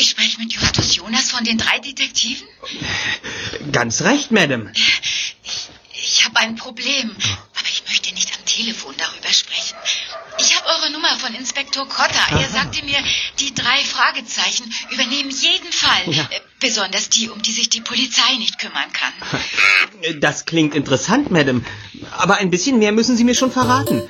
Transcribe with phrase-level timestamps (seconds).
[0.00, 2.48] Ich spreche mit Justus Jonas von den drei Detektiven.
[3.70, 4.72] Ganz recht, Madame.
[4.74, 5.02] Ich,
[5.92, 9.76] ich habe ein Problem, aber ich möchte nicht am Telefon darüber sprechen.
[10.38, 12.34] Ich habe eure Nummer von Inspektor Cotter.
[12.40, 12.96] Er sagte mir,
[13.40, 16.14] die drei Fragezeichen übernehmen jeden Fall.
[16.14, 16.22] Ja.
[16.30, 19.12] Äh, Besonders die, um die sich die Polizei nicht kümmern kann.
[20.20, 21.62] Das klingt interessant, Madame.
[22.12, 24.02] Aber ein bisschen mehr müssen Sie mir schon verraten.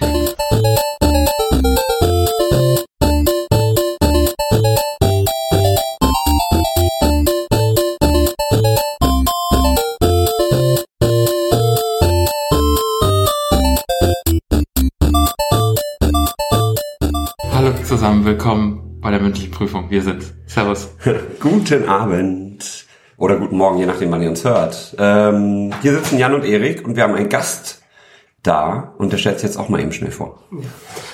[18.51, 19.91] Willkommen bei der mündlichen Prüfung.
[19.91, 20.25] Wir sind.
[20.45, 20.93] Servus.
[21.41, 22.85] Guten Abend
[23.17, 24.97] oder guten Morgen, je nachdem, wann ihr uns hört.
[24.99, 27.81] Ähm, hier sitzen Jan und Erik und wir haben einen Gast
[28.43, 30.43] da und der stellt sich jetzt auch mal eben schnell vor.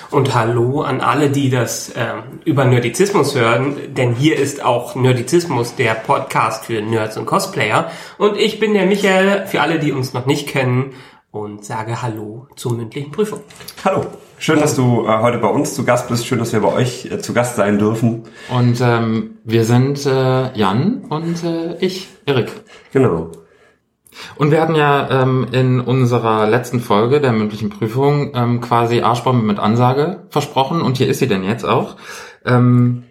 [0.09, 5.75] Und hallo an alle, die das ähm, über Nerdizismus hören, denn hier ist auch Nerdizismus,
[5.75, 7.91] der Podcast für Nerds und Cosplayer.
[8.17, 10.95] Und ich bin der Michael, für alle, die uns noch nicht kennen,
[11.29, 13.41] und sage Hallo zur mündlichen Prüfung.
[13.85, 14.07] Hallo,
[14.39, 16.25] schön, dass du äh, heute bei uns zu Gast bist.
[16.25, 18.23] Schön, dass wir bei euch äh, zu Gast sein dürfen.
[18.49, 22.51] Und ähm, wir sind äh, Jan und äh, ich, Erik.
[22.93, 23.31] Genau.
[24.35, 29.45] Und wir hatten ja ähm, in unserer letzten Folge der mündlichen Prüfung ähm, quasi Arschbombe
[29.45, 31.97] mit Ansage versprochen und hier ist sie denn jetzt auch.
[32.45, 33.03] Ähm,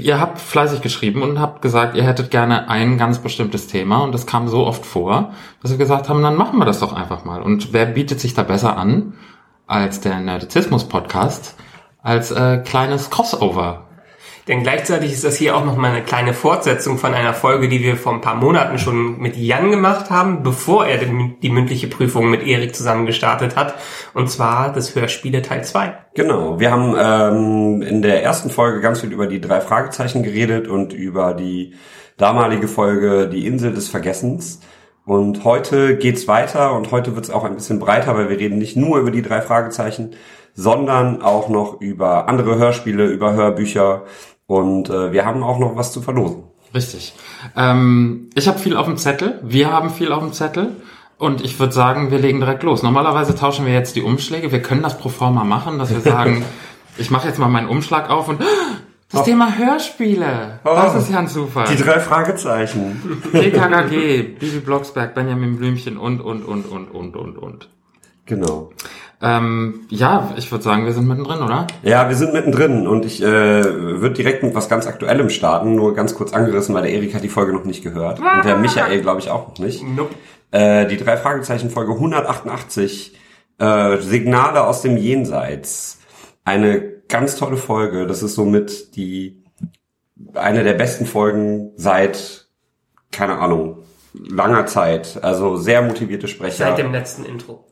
[0.00, 4.12] ihr habt fleißig geschrieben und habt gesagt, ihr hättet gerne ein ganz bestimmtes Thema und
[4.12, 7.24] das kam so oft vor, dass wir gesagt haben, dann machen wir das doch einfach
[7.24, 7.42] mal.
[7.42, 9.14] Und wer bietet sich da besser an
[9.72, 11.56] als der Nerdizismus-Podcast
[12.02, 13.88] als äh, kleines Crossover?
[14.48, 17.96] Denn gleichzeitig ist das hier auch nochmal eine kleine Fortsetzung von einer Folge, die wir
[17.96, 22.28] vor ein paar Monaten schon mit Jan gemacht haben, bevor er die, die mündliche Prüfung
[22.28, 23.76] mit Erik zusammen gestartet hat.
[24.14, 25.94] Und zwar das Hörspiele Teil 2.
[26.14, 26.58] Genau.
[26.58, 30.92] Wir haben ähm, in der ersten Folge ganz viel über die drei Fragezeichen geredet und
[30.92, 31.74] über die
[32.16, 34.60] damalige Folge Die Insel des Vergessens.
[35.04, 38.76] Und heute geht's weiter und heute wird's auch ein bisschen breiter, weil wir reden nicht
[38.76, 40.14] nur über die drei Fragezeichen,
[40.54, 44.04] sondern auch noch über andere Hörspiele, über Hörbücher
[44.46, 46.44] und äh, wir haben auch noch was zu verlosen.
[46.74, 47.14] Richtig.
[47.56, 49.40] Ähm, ich habe viel auf dem Zettel.
[49.42, 50.76] Wir haben viel auf dem Zettel.
[51.18, 52.82] Und ich würde sagen, wir legen direkt los.
[52.82, 54.50] Normalerweise tauschen wir jetzt die Umschläge.
[54.50, 56.44] Wir können das pro forma machen, dass wir sagen,
[56.98, 58.40] ich mache jetzt mal meinen Umschlag auf und
[59.12, 59.24] das Oh.
[59.24, 60.60] Thema Hörspiele.
[60.64, 61.66] Das ist ja ein Zufall.
[61.68, 63.22] Die drei Fragezeichen.
[63.32, 67.68] TKKG, Bibi Blocksberg, Benjamin Blümchen und, und, und, und, und, und, und.
[68.26, 68.70] Genau.
[69.20, 71.66] Ähm, ja, ich würde sagen, wir sind mittendrin, oder?
[71.82, 73.26] Ja, wir sind mittendrin und ich äh,
[73.64, 77.22] würde direkt mit was ganz Aktuellem starten, nur ganz kurz angerissen, weil der Erik hat
[77.22, 79.84] die Folge noch nicht gehört und der Michael glaube ich auch noch nicht.
[79.86, 80.14] Nope.
[80.50, 83.16] Äh, die drei Fragezeichen Folge 188
[83.58, 86.00] äh, Signale aus dem Jenseits.
[86.44, 88.06] Eine ganz tolle Folge.
[88.06, 89.44] Das ist somit die
[90.34, 92.46] eine der besten Folgen seit
[93.12, 93.84] keine Ahnung
[94.14, 95.18] langer Zeit.
[95.22, 96.66] Also sehr motivierte Sprecher.
[96.66, 97.66] Seit dem letzten Intro.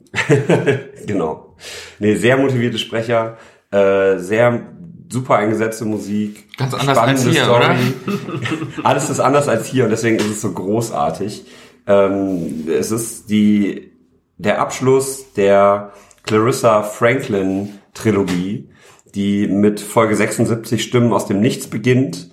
[1.06, 1.56] genau.
[1.98, 3.38] Nee, sehr motivierte Sprecher,
[3.70, 4.66] äh, sehr
[5.08, 6.56] super eingesetzte Musik.
[6.56, 7.46] Ganz anders als hier,
[8.84, 11.46] Alles ist anders als hier und deswegen ist es so großartig.
[11.86, 13.92] Ähm, es ist die,
[14.36, 15.92] der Abschluss der
[16.24, 18.69] Clarissa Franklin Trilogie,
[19.12, 22.29] die mit Folge 76 Stimmen aus dem Nichts beginnt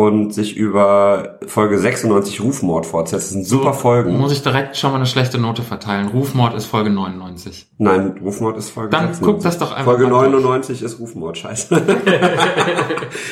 [0.00, 3.26] und sich über Folge 96 Rufmord fortsetzt.
[3.26, 4.16] Das sind super Folgen.
[4.16, 6.08] Muss ich direkt schon mal eine schlechte Note verteilen.
[6.08, 7.66] Rufmord ist Folge 99.
[7.76, 9.26] Nein, Rufmord ist Folge Dann 96.
[9.26, 10.42] guck das doch einfach Folge mal durch.
[10.42, 11.82] 99 ist Rufmord, scheiße.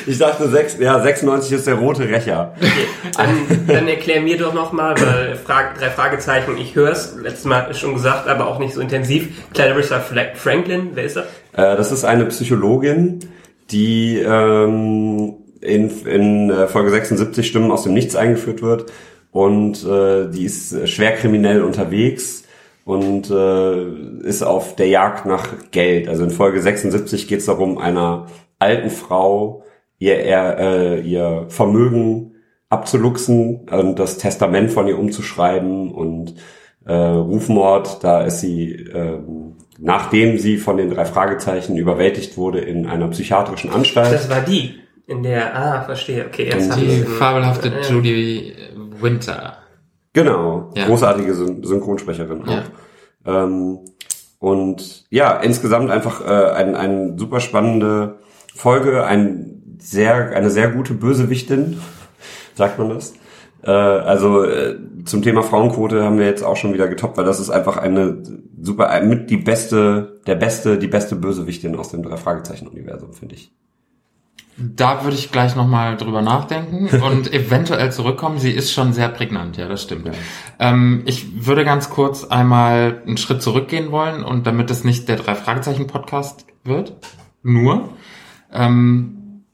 [0.05, 2.53] ich dachte, sechs, ja, 96 ist der rote Rächer.
[3.17, 7.73] Dann, dann erklär mir doch nochmal, weil Frage, drei Fragezeichen, ich höre es, letztes Mal
[7.73, 9.29] schon gesagt, aber auch nicht so intensiv.
[9.55, 11.23] Clarissa Franklin, wer ist er?
[11.53, 13.19] Äh, das ist eine Psychologin,
[13.71, 18.91] die ähm, in, in äh, Folge 76 Stimmen aus dem Nichts eingeführt wird
[19.31, 22.43] und äh, die ist äh, schwer kriminell unterwegs
[22.85, 26.07] und äh, ist auf der Jagd nach Geld.
[26.07, 28.27] Also in Folge 76 geht es darum, einer
[28.57, 29.63] alten Frau
[29.99, 32.35] ihr, ihr, äh, ihr Vermögen
[32.69, 36.35] abzuluxen und das Testament von ihr umzuschreiben und
[36.85, 42.87] äh, Rufmord, da ist sie, ähm, nachdem sie von den drei Fragezeichen überwältigt wurde in
[42.87, 44.13] einer psychiatrischen Anstalt.
[44.13, 44.75] Das war die.
[45.09, 48.53] In der, ah, verstehe, okay, hab Die fabelhafte Äh, Judy
[49.01, 49.57] Winter.
[50.13, 50.85] Genau, Ja.
[50.85, 52.63] großartige Syn Synchronsprecherin auch.
[53.25, 53.79] Ähm,
[54.37, 58.19] und ja, insgesamt einfach äh, ein, ein super spannende
[58.53, 61.81] Folge, ein sehr, eine sehr gute Bösewichtin,
[62.53, 63.13] sagt man das.
[63.63, 67.39] Äh, also äh, zum Thema Frauenquote haben wir jetzt auch schon wieder getoppt, weil das
[67.39, 68.21] ist einfach eine
[68.61, 73.33] super, mit die beste, der beste, die beste Bösewichtin aus dem drei Fragezeichen Universum, finde
[73.33, 73.51] ich.
[74.59, 78.39] Da würde ich gleich nochmal drüber nachdenken und eventuell zurückkommen.
[78.39, 80.11] Sie ist schon sehr prägnant, ja, das stimmt.
[80.59, 85.15] Ähm, ich würde ganz kurz einmal einen Schritt zurückgehen wollen und damit es nicht der
[85.15, 86.93] Drei-Fragezeichen-Podcast wird,
[87.41, 87.89] nur,
[88.53, 89.45] ähm,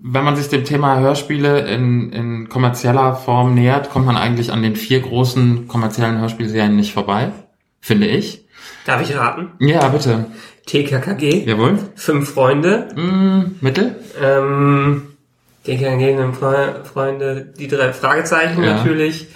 [0.00, 4.62] wenn man sich dem Thema Hörspiele in, in kommerzieller Form nähert, kommt man eigentlich an
[4.62, 7.32] den vier großen kommerziellen Hörspielserien nicht vorbei,
[7.80, 8.46] finde ich.
[8.84, 9.52] Darf ich raten?
[9.58, 10.26] Ja, bitte.
[10.66, 11.78] TKKG, Jawohl.
[11.94, 13.96] Fünf Freunde, Mm, Mittel?
[14.22, 15.02] ähm,
[15.64, 18.76] TKKG, Fünf Fre- Freunde, die drei Fragezeichen Ja.
[18.76, 19.28] natürlich,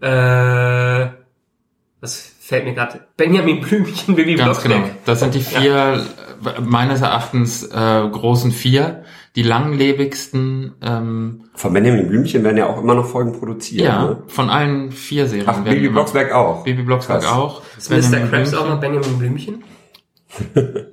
[0.00, 1.06] äh,
[2.00, 3.00] was fällt mir gerade?
[3.16, 4.82] Benjamin Blümchen, Baby Ganz Blocksberg.
[4.84, 4.94] genau.
[5.04, 6.02] Das sind die vier,
[6.46, 9.04] äh, meines Erachtens, äh, großen vier,
[9.36, 13.82] die langlebigsten, ähm, Von Benjamin Blümchen werden ja auch immer noch Folgen produziert.
[13.86, 14.22] ja, Ne?
[14.28, 15.46] von allen vier Serien.
[15.48, 16.64] Ach, immer- Blocksberg auch.
[16.64, 17.30] Baby Blocksberg Krass.
[17.32, 17.62] auch.
[17.76, 18.20] Ist Mr.
[18.28, 19.62] Krabs auch noch Benjamin Blümchen?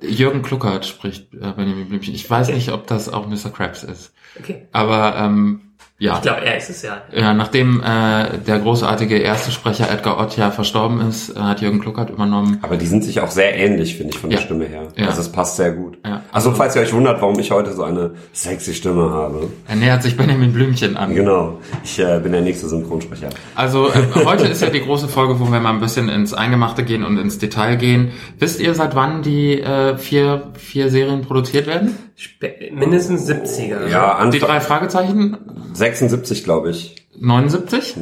[0.01, 2.13] Jürgen Kluckert spricht äh, Benjamin Blümchen.
[2.15, 2.55] Ich weiß Okay.
[2.55, 3.49] nicht, ob das auch Mr.
[3.53, 4.13] Krabs ist.
[4.39, 4.67] Okay.
[4.71, 5.61] Aber ähm,
[5.99, 6.15] ja.
[6.15, 7.01] Ich glaube, er ist es ja.
[7.11, 11.79] Ja, nachdem äh, der großartige erste Sprecher Edgar Ott ja verstorben ist, äh, hat Jürgen
[11.79, 12.59] Kluckert übernommen.
[12.61, 14.45] Aber die sind sich auch sehr ähnlich, finde ich, von der Ja.
[14.45, 14.87] Stimme her.
[14.95, 15.07] Ja.
[15.07, 15.97] Also es passt sehr gut.
[16.05, 16.16] Ja.
[16.31, 19.49] Also falls ihr euch wundert, warum ich heute so eine sexy Stimme habe.
[19.67, 21.15] Er nähert sich Benjamin Blümchen an.
[21.15, 21.59] Genau.
[21.83, 23.29] Ich äh, bin der nächste Synchronsprecher.
[23.55, 26.83] Also äh, heute ist ja die große Folge, wo wir mal ein bisschen ins Eingemachte
[26.83, 28.11] gehen und ins Detail gehen.
[28.39, 31.97] Wisst ihr, seit wann die äh, vier, vier Serien produziert werden?
[32.15, 33.87] Spe mindestens 70er.
[33.87, 35.37] Ja, Die Anfang drei Fragezeichen?
[35.73, 36.95] 76, glaube ich.
[37.19, 37.95] 79?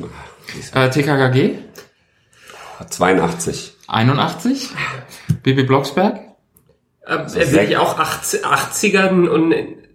[0.74, 1.56] Äh, TKKG?
[2.90, 3.74] 82.
[3.88, 4.70] 81?
[5.44, 6.20] Bibi Blocksberg?
[7.06, 9.54] Äh, Also will ich auch 80, 80er und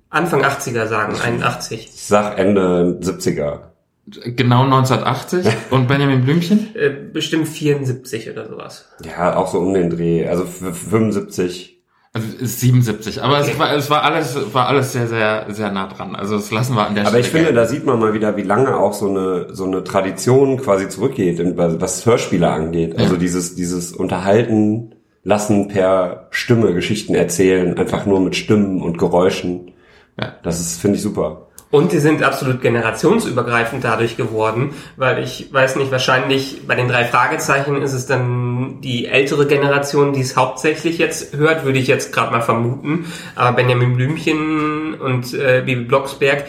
[0.08, 1.90] Anfang 80er sagen, 81.
[1.94, 3.60] Ich sag Ende 70er.
[4.24, 5.46] Genau 1980.
[5.70, 6.74] Und Benjamin Blümchen?
[6.74, 8.86] Äh, bestimmt 74 oder sowas.
[9.04, 10.26] Ja, auch so um den Dreh.
[10.26, 11.80] Also f- 75.
[12.12, 13.22] Also ist 77.
[13.22, 13.50] Aber Okay.
[13.52, 16.16] es, war, es war alles war alles sehr, sehr, sehr nah dran.
[16.16, 17.24] Also das lassen wir an der Aber Stelle.
[17.24, 20.56] ich finde, da sieht man mal wieder, wie lange auch so eine so eine Tradition
[20.56, 22.98] quasi zurückgeht, was Hörspiele angeht.
[22.98, 23.20] Also Ja.
[23.20, 29.72] dieses dieses Unterhalten lassen per Stimme Geschichten erzählen, einfach nur mit Stimmen und Geräuschen.
[30.18, 30.34] Ja.
[30.42, 31.46] Das ist finde ich super.
[31.70, 37.04] Und die sind absolut generationsübergreifend dadurch geworden, weil ich weiß nicht, wahrscheinlich bei den drei
[37.04, 42.12] Fragezeichen ist es dann die ältere Generation, die es hauptsächlich jetzt hört, würde ich jetzt
[42.12, 43.06] gerade mal vermuten.
[43.36, 46.44] Aber Benjamin Blümchen und äh, Bibi Blocksberg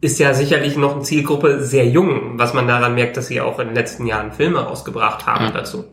[0.00, 3.60] ist ja sicherlich noch eine Zielgruppe sehr jung, was man daran merkt, dass sie auch
[3.60, 5.50] in den letzten Jahren Filme rausgebracht haben Ja.
[5.52, 5.84] dazu.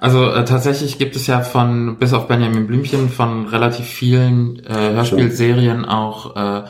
[0.00, 4.72] Also äh, tatsächlich gibt es ja von, bis auf Benjamin Blümchen, von relativ vielen äh,
[4.94, 6.62] Hörspielserien auch äh,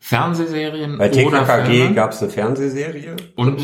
[0.00, 3.16] Fernsehserien Bei TKKG gab es eine Fernsehserie.
[3.36, 3.58] und,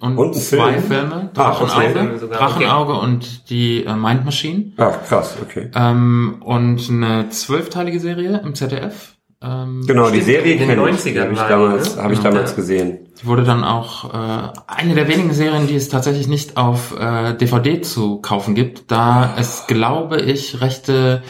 [0.00, 0.82] Und und, zwei Film?
[0.82, 5.70] Filme, Ah, Drachenauge, Filme sogar, Drachenauge und die äh, Mind Machine Ach, krass, okay.
[5.74, 9.14] ähm, und eine zwölfteilige Serie im ZDF.
[9.42, 10.96] Ähm, Genau, die Serie in den kenne ich.
[10.96, 12.02] 90ern Die habe ich damals, ne?
[12.02, 12.30] habe ich Genau.
[12.32, 12.56] damals Ja.
[12.56, 12.98] gesehen.
[13.20, 17.32] Die wurde dann auch äh, eine der wenigen Serien, die es tatsächlich nicht auf äh,
[17.34, 21.22] DVD zu kaufen gibt, da es, glaube ich, rechte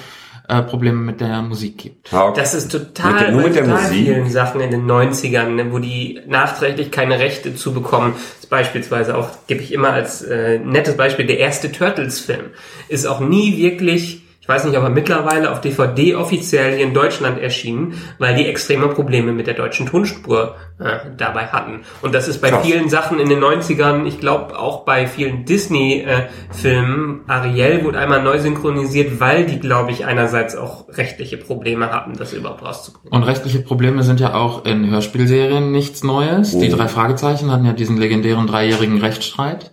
[0.49, 2.12] äh, Probleme mit der Musik gibt.
[2.12, 2.33] Okay.
[2.41, 3.97] Das ist total Mit der- nur bei mit der total Musik?
[4.06, 8.15] vielen Sachen in den 90ern, ne, wo die nachträglich keine Rechte zu bekommen.
[8.50, 12.47] Beispielsweise auch, gebe ich immer als äh, nettes Beispiel, der erste Turtles-Film
[12.88, 17.41] ist auch nie wirklich, ich weiß nicht, aber mittlerweile auf DVD offiziell hier in Deutschland
[17.41, 21.81] erschienen, weil die extreme Probleme mit der deutschen Tonspur äh, dabei hatten.
[22.01, 22.65] Und das ist bei Krass.
[22.65, 28.38] vielen Sachen in den 90ern, ich glaube auch bei vielen Disney-Filmen, Ariel wurde einmal neu
[28.38, 33.12] synchronisiert, weil die, glaube ich, einerseits auch rechtliche Probleme hatten, das überhaupt rauszubringen.
[33.12, 36.57] Und rechtliche Probleme sind ja auch in Hörspielserien nichts Neues.
[36.57, 36.73] Die Mhm.
[36.76, 39.71] drei Fragezeichen hatten ja diesen legendären dreijährigen Rechtsstreit.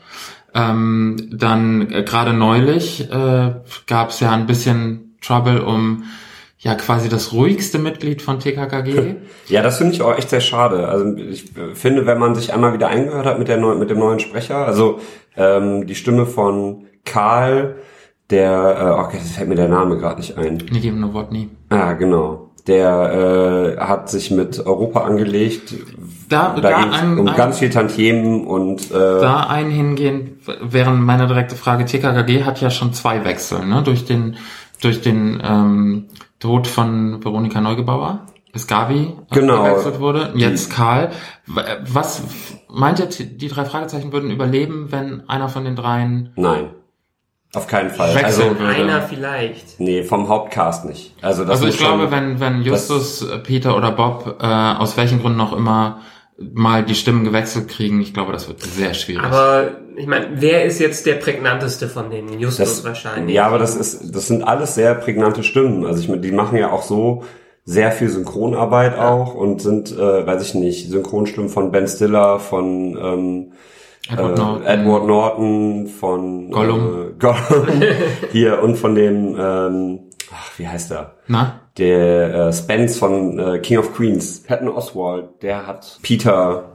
[0.56, 3.54] Ähm, dann äh, gerade neulich äh,
[3.88, 6.04] gab es ja ein bisschen Trouble um
[6.60, 9.16] ja quasi das ruhigste Mitglied von TKKG.
[9.48, 10.88] Ja, das finde ich auch echt sehr schade.
[10.88, 13.90] Also ich äh, finde, wenn man sich einmal wieder eingehört hat mit der neu, mit
[13.90, 15.00] dem neuen Sprecher, also
[15.36, 17.76] ähm, die Stimme von Karl,
[18.30, 20.56] der, äh, okay, das fällt mir der Name gerade nicht ein.
[20.72, 21.50] Niki Nowotny.
[21.70, 22.43] Ah, genau.
[22.68, 25.74] Der äh, hat sich mit Europa angelegt.
[26.30, 30.92] Da- da ging's ein- um ein- ganz viel Tantiemen und äh, Da ein hingehen, wäre
[30.92, 33.82] meine direkte Frage, TKKG hat ja schon zwei Wechsel, ne?
[33.84, 34.38] Durch den,
[34.82, 36.06] durch den ähm,
[36.40, 39.64] Tod von Veronika Neugebauer, bis Gabi äh, Genau.
[39.64, 41.10] gewechselt wurde, jetzt Karl.
[41.48, 42.24] W- Was
[42.70, 46.68] meint ihr, die drei Fragezeichen würden überleben, wenn einer von den dreien nein.
[47.56, 48.16] Auf keinen Fall.
[48.16, 48.66] Wechseln Also, würde?
[48.74, 49.80] Einer vielleicht.
[49.80, 51.14] nee, vom Hauptcast nicht.
[51.22, 55.22] Also, das Also ich glaube, wenn, wenn Justus, äh, Peter oder Bob äh, aus welchen
[55.22, 56.00] Gründen auch immer
[56.38, 59.24] mal die Stimmen gewechselt kriegen, ich glaube, das wird sehr schwierig.
[59.24, 62.40] Aber ich meine, wer ist jetzt der prägnanteste von denen?
[62.40, 63.36] Justus Das, wahrscheinlich.
[63.36, 65.86] ja, aber das ist, das sind alles sehr prägnante Stimmen.
[65.86, 67.24] Also ich meine, die machen ja auch so,
[67.66, 72.98] sehr viel Synchronarbeit auch und sind, äh, weiß ich nicht, Synchronstimmen von Ben Stiller, von
[73.02, 73.52] ähm,
[74.10, 74.66] Edward äh, Norton.
[74.66, 76.80] Edward Norton, von Gollum.
[76.80, 77.82] Äh, Gollum
[78.32, 80.00] hier und von dem, ähm,
[80.32, 81.16] ach, wie heißt er?
[81.28, 81.62] Na?
[81.78, 86.74] Der äh, Spence von äh, King of Queens, Patton Oswald, der hat Peter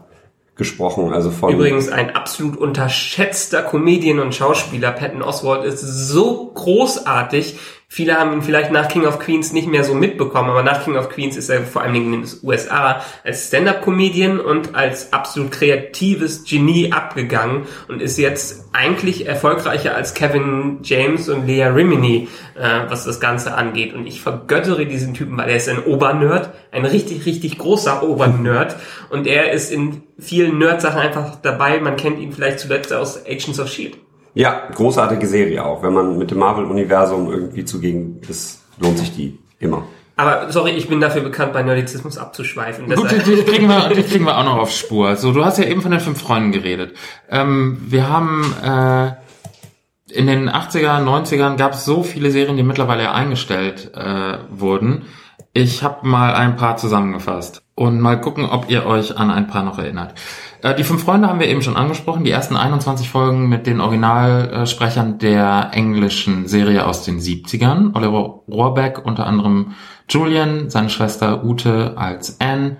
[0.56, 4.90] gesprochen, also von Übrigens ein absolut unterschätzter Comedian und Schauspieler.
[4.90, 7.58] Patton Oswalt ist so großartig.
[7.90, 10.96] Viele haben ihn vielleicht nach King of Queens nicht mehr so mitbekommen, aber nach King
[10.96, 15.52] of Queens ist er vor allen Dingen in den USA als Stand-up-Comedian und als absolut
[15.52, 22.82] kreatives Genie abgegangen und ist jetzt eigentlich erfolgreicher als Kevin James und Leah Rimini, äh,
[22.88, 23.94] was das Ganze angeht.
[23.94, 28.76] Und ich vergöttere diesen Typen, weil er ist ein Obernerd, ein richtig, richtig großer Obernerd
[29.08, 31.80] und er ist in vielen Nerd-Sachen einfach dabei.
[31.80, 34.07] Man kennt ihn vielleicht zuletzt aus Agents of S.H.I.E.L.D.
[34.38, 35.82] Ja, großartige Serie auch.
[35.82, 39.82] Wenn man mit dem Marvel-Universum irgendwie zugegen ist, lohnt sich die immer.
[40.14, 42.88] Aber sorry, ich bin dafür bekannt, bei Nerdizismus abzuschweifen.
[42.88, 45.16] Gut, die, kriegen wir, die kriegen wir auch noch auf Spur.
[45.16, 46.94] So, du hast ja eben von den fünf Freunden geredet.
[47.28, 53.02] Ähm, wir haben äh, in den 80er, 90ern gab es so viele Serien, die mittlerweile
[53.02, 55.06] ja eingestellt äh, wurden.
[55.52, 59.64] Ich habe mal ein paar zusammengefasst und mal gucken, ob ihr euch an ein paar
[59.64, 60.14] noch erinnert.
[60.62, 62.24] Äh, die fünf Freunde haben wir eben schon angesprochen.
[62.24, 67.94] Die ersten 21 Folgen mit den Originalsprechern der englischen Serie aus den 70ern.
[67.94, 69.74] Oliver Rohrbeck unter anderem
[70.08, 72.78] Julian, seine Schwester Ute als Anne,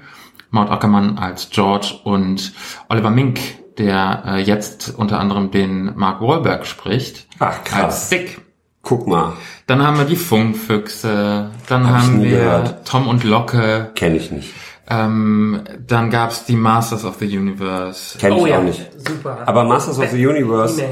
[0.51, 2.53] Maud Ackermann als George und
[2.89, 3.41] Oliver Mink,
[3.77, 7.27] der äh, jetzt unter anderem den Mark Wahlberg spricht.
[7.39, 7.85] Ach, krass.
[7.85, 8.41] Als Dick.
[8.81, 9.35] Guck mal,
[9.67, 12.89] Dann haben wir die Funkfüchse, dann Hab haben wir gehört.
[12.89, 14.55] Tom und Locke, kenne ich nicht.
[14.89, 18.19] Ähm, dann gab's die Masters of the Universe.
[18.19, 18.89] Kenne ich oh ja, auch nicht.
[19.07, 19.47] super.
[19.47, 20.83] Aber Masters of the Universe,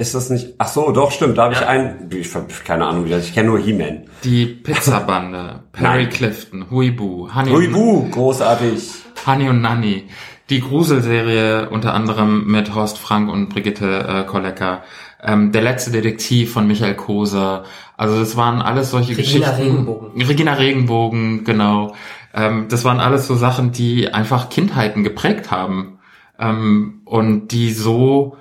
[0.00, 0.54] ist das nicht...
[0.56, 1.36] Ach so, doch, stimmt.
[1.36, 2.08] Da habe ich einen...
[2.10, 2.32] Ich
[2.64, 3.26] keine Ahnung, wie das...
[3.26, 4.04] Ich kenne nur He-Man.
[4.24, 6.08] Die Pizzabande, Perry Nein.
[6.10, 8.90] Clifton, Huibu, Honey, Huibu, großartig.
[9.26, 10.08] Honey und Nanny.
[10.48, 14.82] Die Gruselserie unter anderem mit Horst Frank und Brigitte äh, Kollecker.
[15.22, 17.64] Ähm, der letzte Detektiv von Michael Koser.
[17.96, 19.62] Also das waren alles solche Regina Geschichten.
[19.62, 20.22] Regenbogen.
[20.22, 21.94] Regina Regenbogen, genau.
[22.32, 25.98] Ähm, das waren alles so Sachen, die einfach Kindheiten geprägt haben.
[26.38, 28.36] Ähm, und die so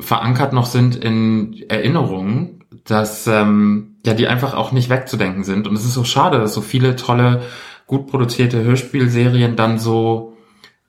[0.00, 5.68] verankert noch sind in Erinnerungen, dass ähm, ja die einfach auch nicht wegzudenken sind.
[5.68, 7.42] Und es ist so schade, dass so viele tolle,
[7.86, 10.36] gut produzierte Hörspielserien dann so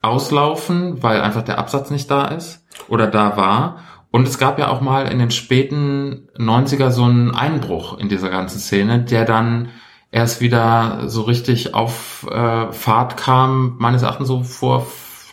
[0.02, 3.80] auslaufen, weil einfach der Absatz nicht da ist oder da war.
[4.16, 8.30] Und es gab ja auch mal in den späten 90er so einen Einbruch in dieser
[8.30, 9.68] ganzen Szene, der dann
[10.10, 14.86] erst wieder so richtig auf äh, Fahrt kam, meines Erachtens so vor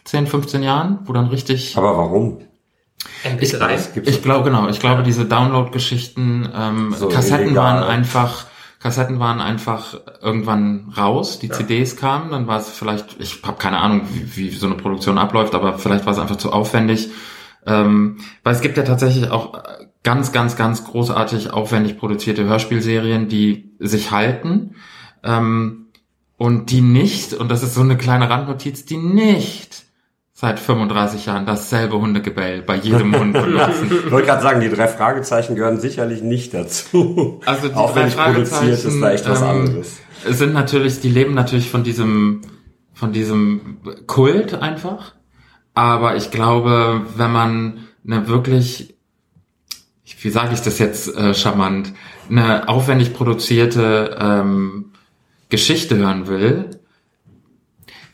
[0.03, 2.41] 10, 15 Jahren, wo dann richtig Aber warum?
[3.23, 3.93] MP3.
[3.93, 7.63] Gibt's ich glaube, genau, ich glaube, diese Download-Geschichten, ähm, So Kassetten illegal.
[7.63, 8.47] waren einfach,
[8.81, 13.77] Kassetten waren einfach irgendwann raus, die CDs kamen, dann war es vielleicht, ich habe keine
[13.77, 17.11] Ahnung, wie, wie so eine Produktion abläuft, aber vielleicht war es einfach zu aufwendig.
[17.65, 19.63] Ähm, weil es gibt ja tatsächlich auch
[20.03, 24.75] ganz, ganz, ganz großartig aufwendig produzierte Hörspielserien, die sich halten
[25.23, 25.87] ähm,
[26.37, 29.83] und die nicht, und das ist so eine kleine Randnotiz, die nicht
[30.33, 33.89] seit 35 Jahren dasselbe Hundegebell bei jedem Hund benutzen.
[34.05, 37.39] Ich wollte gerade sagen, die drei Fragezeichen gehören sicherlich nicht dazu.
[37.45, 40.01] Also die Auch drei wenn ich produziert, Fragezeichen ist da echt was ähm, anderes.
[40.27, 42.41] sind natürlich, die leben natürlich von diesem,
[42.93, 45.13] von diesem Kult einfach.
[45.73, 48.95] Aber ich glaube, wenn man eine wirklich,
[50.21, 51.93] wie sage ich das jetzt äh, charmant,
[52.29, 54.91] eine aufwendig produzierte ähm,
[55.49, 56.79] Geschichte hören will,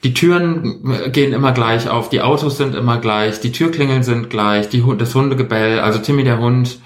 [0.04, 4.30] die Türen äh, gehen immer gleich auf, die Autos sind immer gleich, die Türklingeln sind
[4.30, 6.80] gleich, die, das Hundegebell, also Timmy der Hund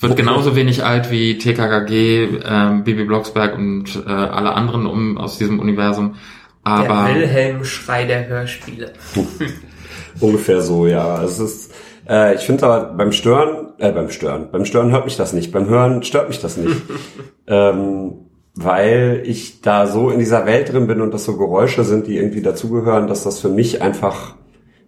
[0.00, 0.22] wird Okay.
[0.22, 5.58] genauso wenig alt wie TKKG, ähm, Bibi Blocksberg und äh, alle anderen um, aus diesem
[5.58, 6.14] Universum.
[6.62, 8.92] Aber Der Wilhelm-Schrei der Hörspiele.
[10.20, 11.22] Ungefähr so, ja.
[11.22, 11.72] Es ist,
[12.08, 15.52] äh, ich finde aber beim Stören, äh, beim Stören, beim Stören hört mich das nicht,
[15.52, 16.76] beim Hören stört mich das nicht.
[17.46, 22.08] ähm, weil ich da so in dieser Welt drin bin und das so Geräusche sind,
[22.08, 24.34] die irgendwie dazugehören, dass das für mich einfach,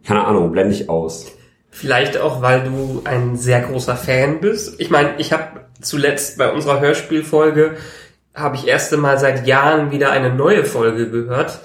[0.04, 1.26] keine Ahnung, blende ich aus.
[1.70, 4.80] Vielleicht auch, weil du ein sehr großer Fan bist.
[4.80, 7.76] Ich meine, ich habe zuletzt bei unserer Hörspielfolge
[8.34, 11.60] habe ich erste Mal seit Jahren wieder eine neue Folge gehört.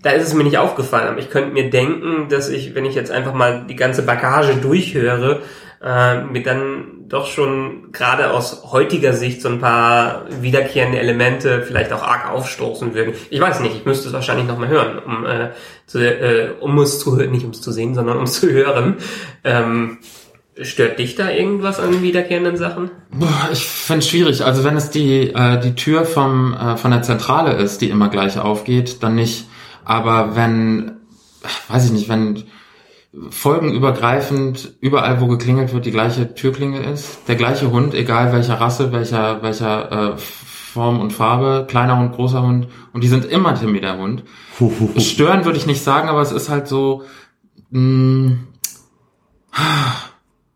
[0.00, 2.94] Da ist es mir nicht aufgefallen, aber ich könnte mir denken, dass ich, wenn ich
[2.94, 5.42] jetzt einfach mal die ganze Bagage durchhöre,
[5.82, 11.92] äh, mir dann doch schon gerade aus heutiger Sicht so ein paar wiederkehrende Elemente vielleicht
[11.92, 13.14] auch arg aufstoßen würden.
[13.30, 15.50] Ich weiß nicht, ich müsste es wahrscheinlich nochmal hören, um, äh,
[15.86, 18.50] zu, äh, um es zu hören, nicht um es zu sehen, sondern um es zu
[18.50, 18.96] hören.
[19.44, 19.98] Ähm,
[20.60, 22.90] Stört dich da irgendwas an wiederkehrenden Sachen?
[23.12, 24.44] Boah, ich find's schwierig.
[24.44, 28.08] Also wenn es die, äh, die Tür vom, äh, von der Zentrale ist, die immer
[28.08, 29.46] gleich aufgeht, dann nicht.
[29.88, 30.98] Aber wenn,
[31.68, 32.44] weiß ich nicht, wenn
[33.30, 38.92] folgenübergreifend überall, wo geklingelt wird, die gleiche Türklingel ist, der gleiche Hund, egal welcher Rasse,
[38.92, 43.80] welcher, welcher äh, Form und Farbe, kleiner Hund, großer Hund, und die sind immer Timmy
[43.80, 44.24] der Hund.
[44.98, 47.04] Stören würde ich nicht sagen, aber es ist halt so,
[47.70, 48.36] mh,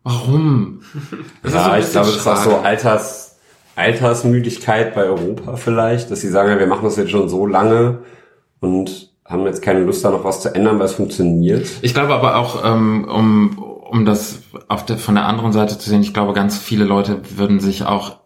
[0.03, 0.81] warum?
[1.41, 2.57] Das ist so Ja, ich glaube, das ist auch so.
[2.57, 3.39] Alters,
[3.75, 8.03] Altersmüdigkeit bei Europa vielleicht, dass sie sagen, ja, wir machen das jetzt schon so lange
[8.59, 11.67] und haben jetzt keine Lust, da noch was zu ändern, weil es funktioniert.
[11.81, 15.89] Ich glaube aber auch, ähm, um, um das auf der, von der anderen Seite zu
[15.89, 18.17] sehen, ich glaube, ganz viele Leute würden sich auch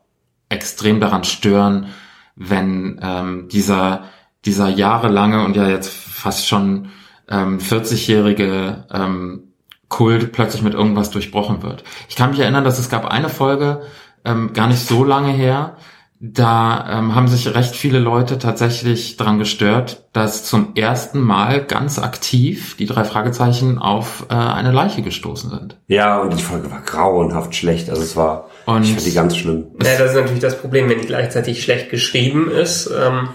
[0.49, 1.87] extrem daran stören,
[2.35, 4.05] wenn ähm, dieser,
[4.45, 6.89] dieser jahrelange und ja jetzt fast schon
[7.29, 9.43] ähm, 40-jährige ähm,
[9.89, 11.83] Kult plötzlich mit irgendwas durchbrochen wird.
[12.09, 13.81] Ich kann mich erinnern, dass es gab eine Folge,
[14.25, 15.77] ähm, gar nicht so lange her,
[16.19, 21.99] da ähm, haben sich recht viele Leute tatsächlich daran gestört, dass zum ersten Mal ganz
[21.99, 25.77] aktiv die drei Fragezeichen auf äh, eine Leiche gestoßen sind.
[25.87, 27.89] Ja, und die Folge war grauenhaft schlecht.
[27.91, 29.65] Also es war, Und- ich fand die ganz schlimm.
[29.83, 33.29] Ja, das ist natürlich das Problem, wenn die gleichzeitig schlecht geschrieben ist, ähm,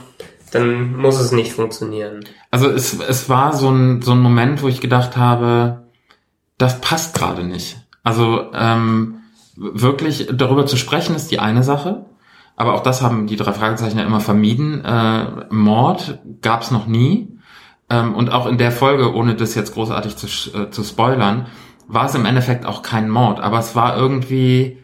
[0.50, 2.24] dann muss es nicht funktionieren.
[2.50, 5.84] Also es, es war so ein, so ein Moment, wo ich gedacht habe,
[6.58, 7.76] das passt gerade nicht.
[8.02, 9.20] Also ähm,
[9.56, 12.06] wirklich darüber zu sprechen ist die eine Sache,
[12.56, 14.84] aber auch das haben die drei Fragezeichen ja immer vermieden.
[14.84, 17.28] Äh, Mord gab es noch nie.
[17.88, 21.46] Ähm, und auch in der Folge, ohne das jetzt großartig zu, äh, zu spoilern,
[21.88, 23.40] war es im Endeffekt auch kein Mord.
[23.40, 24.78] Aber es war irgendwie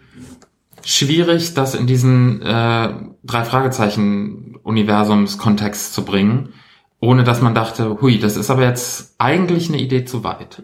[0.85, 2.95] schwierig, das in diesen äh,
[3.25, 6.51] drei Fragezeichen Universums-Kontext zu bringen,
[7.01, 10.63] ohne dass man dachte, hui, das ist aber jetzt eigentlich eine Idee zu weit.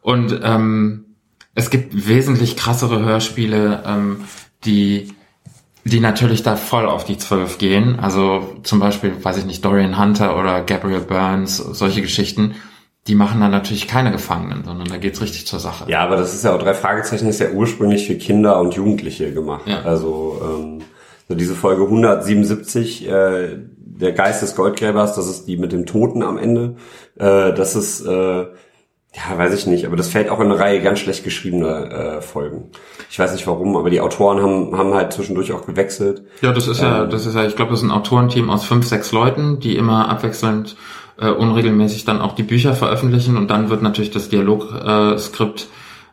[0.00, 1.16] Und ähm,
[1.54, 4.16] es gibt wesentlich krassere Hörspiele, ähm,
[4.64, 5.12] die
[5.86, 8.00] die natürlich da voll auf die Zwölf gehen.
[8.00, 12.56] Also zum Beispiel, weiß ich nicht, Dorian Hunter oder Gabriel Burns, solche Geschichten,
[13.06, 15.88] die machen dann natürlich keine Gefangenen, sondern da geht's richtig zur Sache.
[15.88, 19.32] Ja, aber das ist ja auch drei Fragezeichen, ist ja ursprünglich für Kinder und Jugendliche
[19.32, 19.68] gemacht.
[19.68, 19.82] Ja.
[19.82, 20.82] Also ähm,
[21.28, 26.24] so diese Folge 177, äh, der Geist des Goldgräbers, das ist die mit dem Toten
[26.24, 26.76] am Ende.
[27.16, 30.82] Äh, das ist, äh, ja, weiß ich nicht, aber das fällt auch in eine Reihe
[30.82, 32.72] ganz schlecht geschriebener äh, Folgen.
[33.10, 36.22] Ich weiß nicht warum, aber die Autoren haben, haben halt zwischendurch auch gewechselt.
[36.42, 38.86] Ja, das ist ja, das ist ja, ich glaube, das ist ein Autorenteam aus fünf,
[38.86, 40.76] sechs Leuten, die immer abwechselnd
[41.18, 45.60] äh, unregelmäßig dann auch die Bücher veröffentlichen und dann wird natürlich das Dialogskript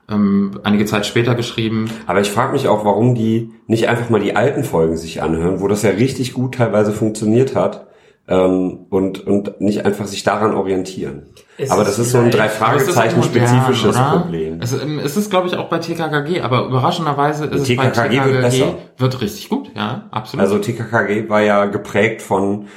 [0.09, 1.89] äh, ähm, einige Zeit später geschrieben.
[2.07, 5.61] Aber ich frage mich auch, warum die nicht einfach mal die alten Folgen sich anhören,
[5.61, 7.87] wo das ja richtig gut teilweise funktioniert hat
[8.27, 11.27] ähm, und, und nicht einfach sich daran orientieren.
[11.57, 14.21] Es aber das ist so ein drei Fragezeichen spezifisches oder?
[14.21, 14.59] Problem.
[14.61, 18.09] Es, ähm, es ist, glaube ich, auch bei TKKG, aber überraschenderweise ist es bei TKKG
[18.09, 18.75] TKKG wird besser.
[18.97, 20.41] wird richtig gut, ja, absolut.
[20.41, 22.67] Also TKKG war ja geprägt von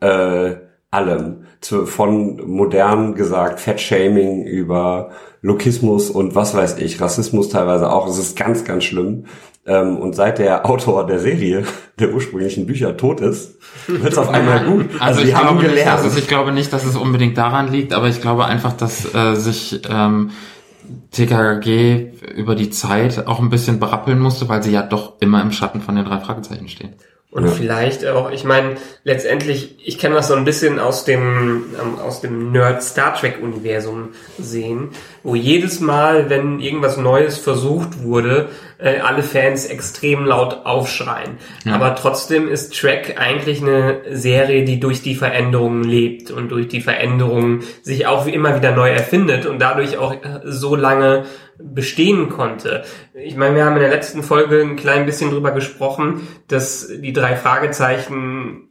[0.00, 0.56] äh,
[0.90, 1.46] allem.
[1.60, 8.08] Zu, von modern gesagt Fettshaming über Lokismus und was weiß ich, Rassismus teilweise auch.
[8.08, 9.26] Es ist ganz, ganz schlimm.
[9.66, 11.64] Ähm, und seit der Autor der Serie,
[11.98, 13.56] der ursprünglichen Bücher, tot ist,
[13.88, 14.86] wird es auf einmal gut.
[15.00, 15.98] Also, die ich, haben glaube nicht, gelernt.
[16.00, 19.12] dass es, ich glaube nicht, dass es unbedingt daran liegt, aber ich glaube einfach, dass
[19.14, 20.30] äh, sich ähm,
[21.12, 25.52] TKKG über die Zeit auch ein bisschen berappeln musste, weil sie ja doch immer im
[25.52, 26.94] Schatten von den drei Fragezeichen stehen.
[27.30, 27.50] Und Ja.
[27.50, 32.20] vielleicht auch, ich meine, letztendlich, ich kann das so ein bisschen aus dem, ähm, aus
[32.20, 34.90] dem Nerd Star Trek Universum sehen,
[35.26, 41.38] wo jedes Mal, wenn irgendwas Neues versucht wurde, äh, alle Fans extrem laut aufschreien.
[41.68, 46.80] Aber trotzdem ist Trek eigentlich eine Serie, die durch die Veränderungen lebt und durch die
[46.80, 51.24] Veränderungen sich auch wie immer wieder neu erfindet und dadurch auch äh, so lange
[51.58, 52.84] bestehen konnte.
[53.12, 57.12] Ich meine, wir haben in der letzten Folge ein klein bisschen drüber gesprochen, dass die
[57.12, 58.65] drei Fragezeichen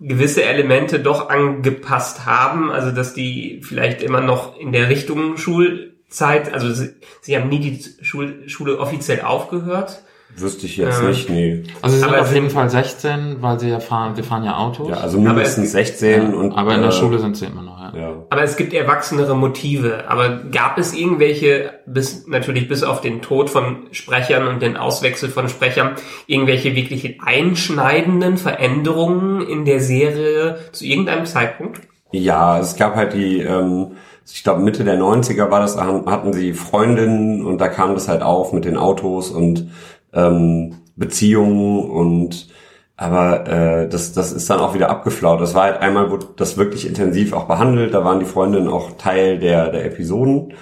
[0.00, 6.52] gewisse Elemente doch angepasst haben, also dass die vielleicht immer noch in der Richtung Schulzeit,
[6.52, 10.02] also sie, sie haben nie die Schul, Schule offiziell aufgehört.
[10.36, 11.62] Wüsste ich jetzt Äh, nicht, nee.
[11.80, 14.56] Also sie sind Aber auf jeden Fall 16, weil sie ja fahren, wir fahren ja
[14.56, 14.88] Autos.
[14.88, 17.78] Ja, also mindestens 16 Ja, und aber in der äh, Schule sind sie immer noch,
[17.78, 17.92] ja.
[17.96, 18.12] Ja.
[18.30, 20.04] Aber es gibt erwachsenere Motive.
[20.08, 25.28] Aber gab es irgendwelche, bis natürlich bis auf den Tod von Sprechern und den Auswechsel
[25.28, 25.92] von Sprechern,
[26.26, 31.80] irgendwelche wirklich einschneidenden Veränderungen in der Serie zu irgendeinem Zeitpunkt?
[32.10, 33.92] Ja, es gab halt die, ähm,
[34.26, 38.22] ich glaube Mitte der 90er war das, hatten sie Freundinnen und da kam das halt
[38.22, 39.68] auf mit den Autos und
[40.14, 42.48] ähm, Beziehungen und
[42.96, 45.40] aber äh, das, das ist dann auch wieder abgeflaut.
[45.40, 48.92] Das war halt einmal, wurde das wirklich intensiv auch behandelt, da waren die Freundinnen auch
[48.92, 50.54] Teil der, der Episoden.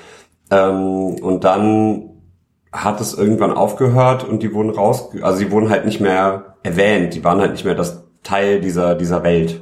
[0.50, 2.10] Ähm, und dann
[2.72, 7.14] hat es irgendwann aufgehört und die wurden raus, also sie wurden halt nicht mehr erwähnt,
[7.14, 9.60] die waren halt nicht mehr das Teil dieser, dieser Welt.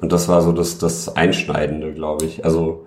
[0.00, 2.44] Und das war so das, das Einschneidende, glaube ich.
[2.44, 2.86] Also,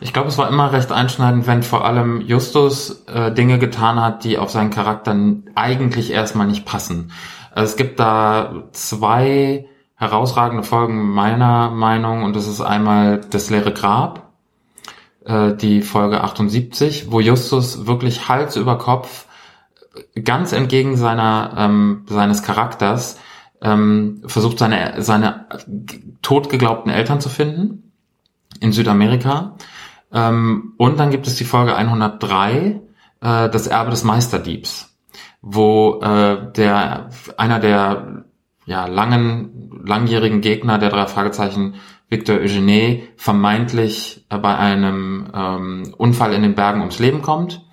[0.00, 4.24] Ich glaube, es war immer recht einschneidend, wenn vor allem Justus äh, Dinge getan hat,
[4.24, 5.16] die auf seinen Charakter
[5.54, 7.12] eigentlich erstmal nicht passen.
[7.54, 14.30] Es gibt da zwei herausragende Folgen meiner Meinung und das ist einmal das leere Grab,
[15.24, 19.26] äh, die Folge 78, wo Justus wirklich Hals über Kopf
[20.14, 23.18] äh, ganz entgegen seiner ähm, seines Charakters
[23.62, 25.46] ähm, versucht seine seine
[26.22, 27.92] totgeglaubten Eltern zu finden
[28.60, 29.56] in Südamerika.
[30.12, 32.80] Ähm, und dann gibt es die Folge 103,
[33.20, 34.96] äh, das Erbe des Meisterdiebs,
[35.40, 38.24] wo äh, der einer der
[38.66, 41.74] ja langen langjährigen Gegner der drei Fragezeichen
[42.10, 47.64] Victor Eugene vermeintlich äh, bei einem ähm, Unfall in den Bergen ums Leben kommt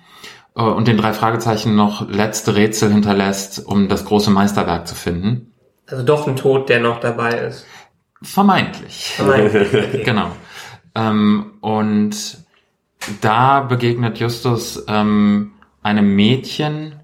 [0.54, 5.47] äh, und den drei Fragezeichen noch letzte Rätsel hinterlässt, um das große Meisterwerk zu finden.
[5.88, 7.66] Also doch ein Tod, der noch dabei ist.
[8.22, 9.14] Vermeintlich.
[9.20, 10.02] Okay.
[10.04, 10.30] Genau.
[10.94, 12.38] Ähm, und
[13.20, 17.00] da begegnet Justus ähm, einem Mädchen,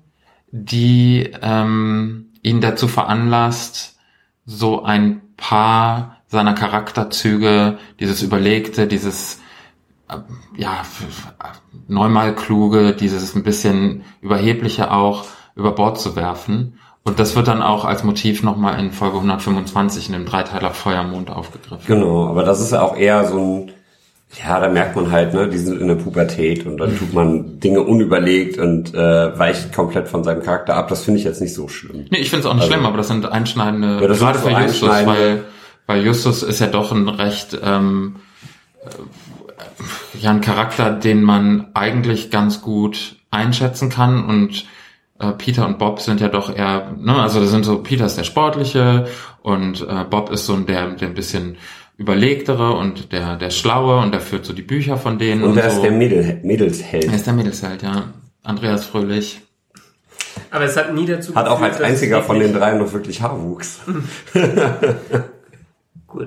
[0.51, 3.99] die ähm, ihn dazu veranlasst,
[4.44, 9.40] so ein paar seiner Charakterzüge, dieses Überlegte, dieses
[10.09, 10.18] äh,
[10.57, 10.83] ja
[11.88, 16.79] neunmal kluge, dieses ein bisschen überhebliche auch über Bord zu werfen.
[17.07, 21.31] Und das wird dann auch als Motiv nochmal in Folge 125 in dem Dreiteiler Feuermond
[21.31, 21.85] aufgegriffen.
[21.87, 23.73] genau, aber das ist ja auch eher so ein,
[24.43, 27.61] ja, da merkt man halt, ne, die sind in der Pubertät und dann tut man
[27.61, 30.88] Dinge unüberlegt und äh, weicht komplett von seinem Charakter ab.
[30.88, 32.07] Das finde ich jetzt nicht so schlimm.
[32.11, 34.38] Nee, ich finde es auch nicht schlimm, aber das sind einschneidende, Also Ja, das gerade
[34.38, 35.45] für Justus, weil,
[35.87, 38.17] weil Justus ist ja doch ein recht, ähm,
[38.83, 44.64] äh, ja, ein Charakter, den man eigentlich ganz gut einschätzen kann und
[45.31, 48.17] äh, Peter und Bob sind ja doch eher, ne, also das sind so, Peter ist
[48.17, 49.07] der Sportliche
[49.43, 51.57] und äh, Bob ist so ein, der, der ein bisschen
[51.97, 55.57] überlegtere und der, der Schlaue und der führt so die Bücher von denen Und und,
[55.57, 55.77] wer so.
[55.77, 57.07] ist der Mädel, Mädelsheld?
[57.07, 58.05] er ist der Mädelsheld, ja.
[58.43, 59.41] Andreas Fröhlich.
[60.51, 62.93] Aber es hat nie dazu Hat auch geführt, als dass einziger von den dreien noch
[62.93, 63.81] wirklich Haarwuchs.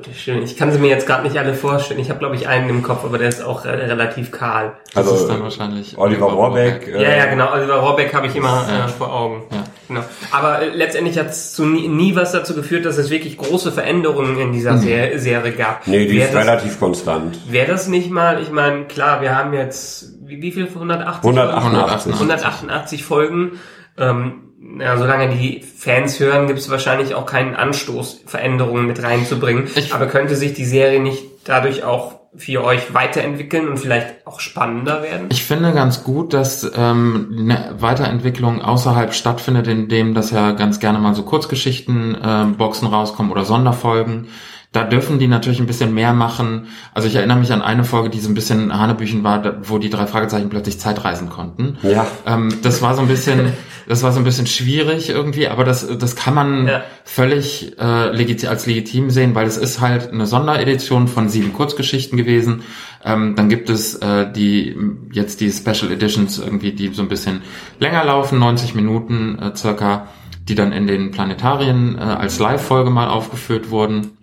[0.03, 0.43] Gut, schön.
[0.43, 1.99] Ich kann sie mir jetzt gerade nicht alle vorstellen.
[1.99, 4.73] Ich habe, glaube ich, einen im Kopf, aber der ist auch äh, relativ kahl.
[4.93, 6.87] Das Also, ist dann wahrscheinlich Oliver Rohrbeck.
[6.87, 7.51] Ja, ja, genau.
[7.53, 9.43] Oliver Rohrbeck habe ich immer äh, vor Augen.
[9.51, 9.63] Ja.
[9.87, 10.01] Genau.
[10.31, 14.37] Aber äh, letztendlich hat es nie, nie was dazu geführt, dass es wirklich große Veränderungen
[14.39, 15.87] in dieser Ser Serie gab.
[15.87, 17.39] Nee, die Wär ist das, relativ konstant.
[17.51, 20.67] Wäre das nicht mal, ich meine, klar, wir haben jetzt, wie, wie viel?
[20.67, 21.23] 180?
[21.23, 22.13] 188.
[22.13, 23.59] 188 Folgen.
[23.97, 24.46] Ähm,
[24.79, 29.67] ja, solange die Fans hören, gibt es wahrscheinlich auch keinen Anstoß, Veränderungen mit reinzubringen.
[29.75, 34.39] Ich- Aber könnte sich die Serie nicht dadurch auch für euch weiterentwickeln und vielleicht auch
[34.39, 35.27] spannender werden?
[35.31, 40.99] Ich finde ganz gut, dass ähm, eine Weiterentwicklung außerhalb stattfindet, indem das ja ganz gerne
[40.99, 44.27] mal so Kurzgeschichten, ähm, Boxen rauskommen oder Sonderfolgen.
[44.73, 46.67] Da dürfen die natürlich ein bisschen mehr machen.
[46.93, 49.89] Also ich erinnere mich an eine Folge, die so ein bisschen Hanebüchen war, wo die
[49.89, 51.77] drei Fragezeichen plötzlich Zeitreisen konnten.
[51.83, 52.05] Ja.
[52.25, 53.53] Ähm, das war so ein bisschen,
[53.87, 56.83] das war so ein bisschen schwierig irgendwie, aber das, das kann man Ja.
[57.05, 62.17] völlig äh, legit als legitim sehen, weil es ist halt eine Sonderedition von sieben Kurzgeschichten
[62.17, 62.61] gewesen.
[63.05, 64.75] Ähm, dann gibt es äh, die
[65.13, 67.41] jetzt die Special Editions irgendwie, die so ein bisschen
[67.79, 70.07] länger laufen, 90 Minuten äh, circa,
[70.49, 74.16] die dann in den Planetarien äh, als Live-Folge mal aufgeführt wurden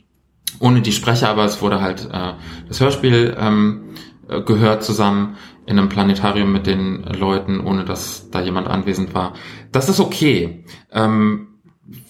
[0.60, 2.32] ohne die Sprecher, aber es wurde halt äh,
[2.68, 3.94] das Hörspiel ähm,
[4.28, 5.36] äh, gehört zusammen
[5.66, 9.32] in einem Planetarium mit den Leuten, ohne dass da jemand anwesend war.
[9.72, 11.48] Das ist okay, ähm,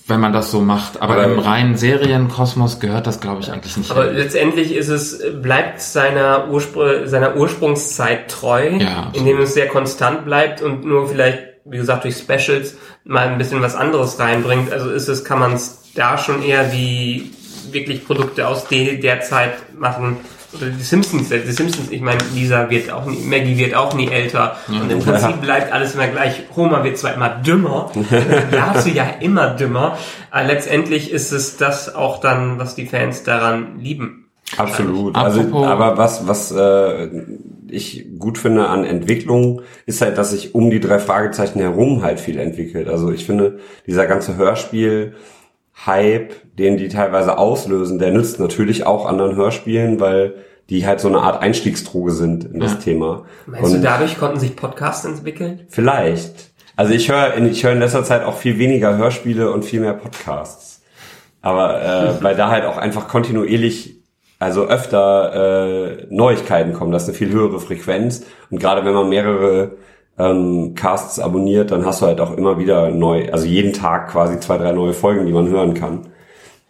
[0.07, 3.77] wenn man das so macht, aber, Aber- im reinen Serienkosmos gehört das, glaube ich, eigentlich
[3.77, 3.91] nicht.
[3.91, 4.17] Aber hin.
[4.17, 10.61] letztendlich ist es, bleibt seiner, Urspr seiner Ursprungszeit treu, Ja, indem es sehr konstant bleibt
[10.63, 14.71] und nur vielleicht, wie gesagt, durch Specials mal ein bisschen was anderes reinbringt.
[14.73, 17.31] Also ist es, kann man es da schon eher wie
[17.73, 20.19] wirklich Produkte aus de der Zeit machen.
[20.55, 24.09] Oder die Simpsons, die Simpsons, ich meine, Lisa wird auch nie, Maggie wird auch nie
[24.09, 24.57] älter.
[24.69, 26.43] Und im Prinzip bleibt alles immer gleich.
[26.55, 27.91] Homer wird zwar immer dümmer,
[28.53, 29.99] Lars ja immer dümmer,
[30.31, 34.25] aber letztendlich ist es das auch dann, was die Fans daran lieben.
[34.57, 35.17] Absolut.
[35.17, 37.09] Also, aber was, was äh,
[37.69, 42.21] ich gut finde an Entwicklung, ist halt, dass sich um die drei Fragezeichen herum halt
[42.21, 42.89] viel entwickelt.
[42.89, 45.15] Also ich finde, dieser ganze Hörspiel,
[45.87, 50.35] Hype, den die teilweise auslösen, der nützt natürlich auch anderen Hörspielen, weil
[50.71, 52.79] die halt so eine Art Einstiegsdroge sind in das Ja.
[52.79, 53.25] Thema.
[53.47, 55.67] Meinst du, dadurch konnten sich Podcasts entwickeln?
[55.69, 56.53] Vielleicht.
[56.77, 59.81] Also ich höre in, ich höre in letzter Zeit auch viel weniger Hörspiele und viel
[59.81, 60.83] mehr Podcasts.
[61.43, 63.97] Aber äh, weil da halt auch einfach kontinuierlich,
[64.39, 68.25] also öfter äh, Neuigkeiten kommen, das ist eine viel höhere Frequenz.
[68.51, 69.73] Und gerade wenn man mehrere
[70.19, 74.39] ähm, Casts abonniert, dann hast du halt auch immer wieder neu, also jeden Tag quasi
[74.41, 76.09] zwei, drei neue Folgen, die man hören kann.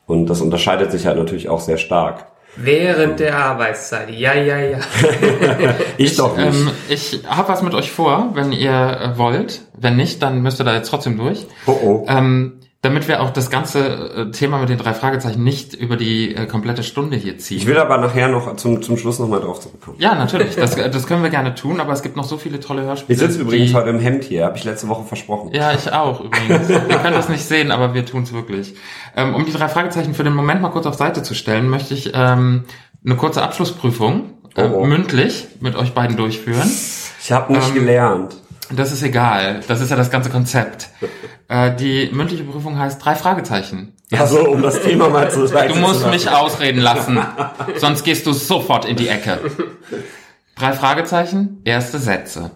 [0.06, 2.26] Und das unterscheidet sich halt natürlich auch sehr stark.
[2.56, 4.10] Während der Arbeitszeit.
[4.10, 4.78] Ja, ja, ja.
[5.96, 6.46] Ich doch nicht.
[6.46, 9.62] Ähm, ich habe was mit euch vor, wenn ihr äh, wollt.
[9.76, 11.46] Wenn nicht, dann müsst ihr da jetzt trotzdem durch.
[11.66, 12.06] oh oh.
[12.08, 16.34] Ähm, damit wir auch das ganze äh, Thema mit den drei Fragezeichen nicht über die
[16.34, 17.56] äh, komplette Stunde hier ziehen.
[17.56, 19.96] Ich will aber nachher noch zum, zum Schluss nochmal drauf zurückkommen.
[19.98, 20.54] ja, natürlich.
[20.56, 23.14] Das, äh, das können wir gerne tun, aber es gibt noch so viele tolle Hörspiele.
[23.14, 25.50] Ich sitze übrigens die, heute im Hemd hier, habe ich letzte Woche versprochen.
[25.54, 26.68] Ja, ich auch übrigens.
[26.68, 28.74] ihr könnt das nicht sehen, aber wir tun's wirklich.
[29.16, 31.94] Ähm, um die drei Fragezeichen für den Moment mal kurz auf Seite zu stellen, möchte
[31.94, 32.64] ich ähm,
[33.04, 34.84] eine kurze Abschlussprüfung äh, Oh, oh.
[34.84, 36.70] mündlich mit euch beiden durchführen.
[37.22, 38.36] Ich habe nicht Ähm, gelernt.
[38.74, 39.60] Das ist egal.
[39.68, 40.88] Das ist ja das ganze Konzept.
[41.54, 43.92] Äh, die mündliche Prüfung heißt drei Fragezeichen.
[44.10, 47.18] Also um das Thema mal zu Du musst mich ausreden lassen,
[47.76, 49.38] sonst gehst du sofort in die Ecke.
[50.56, 52.50] Drei Fragezeichen, erste Sätze.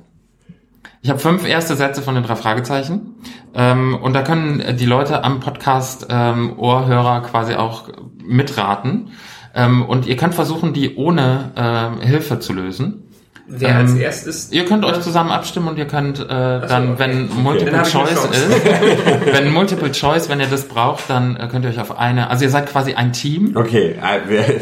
[1.01, 3.15] Ich habe fünf erste Sätze von den drei Fragezeichen
[3.55, 7.89] ähm, und da können die Leute am Podcast ähm, Ohrhörer quasi auch
[8.21, 9.13] mitraten
[9.55, 13.08] ähm, und ihr könnt versuchen, die ohne ähm, Hilfe zu lösen.
[13.51, 14.53] Wer Ähm, als erstes.
[14.53, 16.99] Ihr könnt euch zusammen abstimmen und ihr könnt äh, dann, okay.
[16.99, 18.67] wenn Multiple eine Choice ist,
[19.33, 22.45] wenn Multiple Choice, wenn ihr das braucht, dann äh, könnt ihr euch auf eine, also
[22.45, 24.61] ihr seid quasi ein Team, Okay, äh,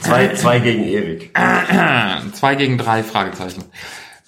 [0.00, 1.36] zwei, zwei gegen Erik.
[2.34, 3.64] zwei gegen drei Fragezeichen.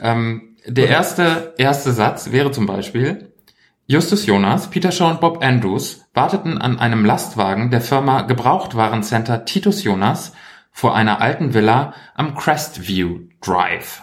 [0.00, 3.32] Ähm, der erste erste Satz wäre zum Beispiel
[3.86, 9.84] Justus Jonas, Peter Shaw und Bob Andrews warteten an einem Lastwagen der Firma Gebrauchtwarencenter Titus
[9.84, 10.32] Jonas
[10.72, 14.02] vor einer alten Villa am Crestview Drive.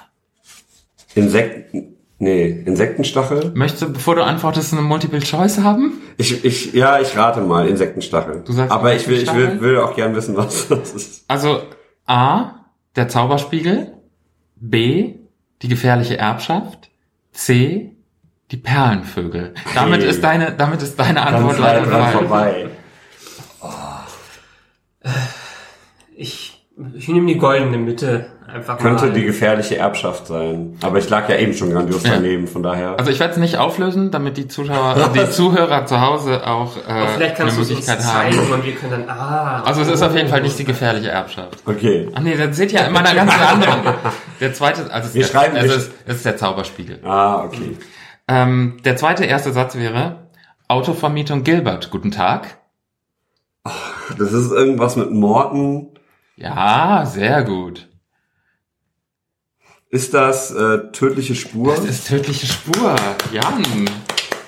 [1.15, 3.51] Insekten, nee, Insektenstachel?
[3.55, 6.01] Möchtest du, bevor du antwortest, eine Multiple Choice haben?
[6.17, 8.41] Ich, ich, ja, ich rate mal, Insektenstachel.
[8.45, 11.25] Du sagst Aber ich will, ich will, will auch gern wissen, was das ist.
[11.27, 11.61] Also
[12.05, 13.93] A, der Zauberspiegel,
[14.55, 15.15] B,
[15.61, 16.89] die gefährliche Erbschaft,
[17.31, 17.95] C,
[18.51, 19.53] die Perlenvögel.
[19.75, 20.09] Damit Hey.
[20.09, 22.67] ist deine, damit ist deine Antwort leider dran vorbei.
[25.01, 25.11] vorbei.
[26.15, 29.13] Ich, ich nehme die goldene Mitte einfach Könnte mal.
[29.13, 30.77] die gefährliche Erbschaft sein.
[30.81, 32.11] Aber ich lag ja eben schon grandios Ja.
[32.15, 32.97] daneben, von daher.
[32.99, 36.81] Also ich werde es nicht auflösen, damit die Zuschauer, die Zuhörer zu Hause auch äh,
[36.91, 38.51] Aber vielleicht eine kannst du es uns Möglichkeit zeigen haben.
[38.53, 39.63] und wir können dann, ah.
[39.65, 41.59] Also es ist auf jeden Fall nicht die gefährliche Erbschaft.
[41.65, 42.09] okay.
[42.13, 43.79] Ach nee, das seht ihr in meiner ganz anderen.
[44.39, 46.99] Der zweite, also es Wir ist, schreiben- es wir ist, es ist der Zauberspiegel.
[47.03, 47.77] Ah, okay.
[48.27, 50.27] Ähm, der zweite erste Satz wäre
[50.67, 52.57] Autovermietung Gilbert, guten Tag.
[54.17, 55.87] Das ist irgendwas mit Morten.
[56.35, 57.87] Ja, sehr gut.
[59.93, 61.75] Ist das äh, tödliche Spur?
[61.75, 62.95] Das ist tödliche Spur.
[63.31, 63.63] Jan,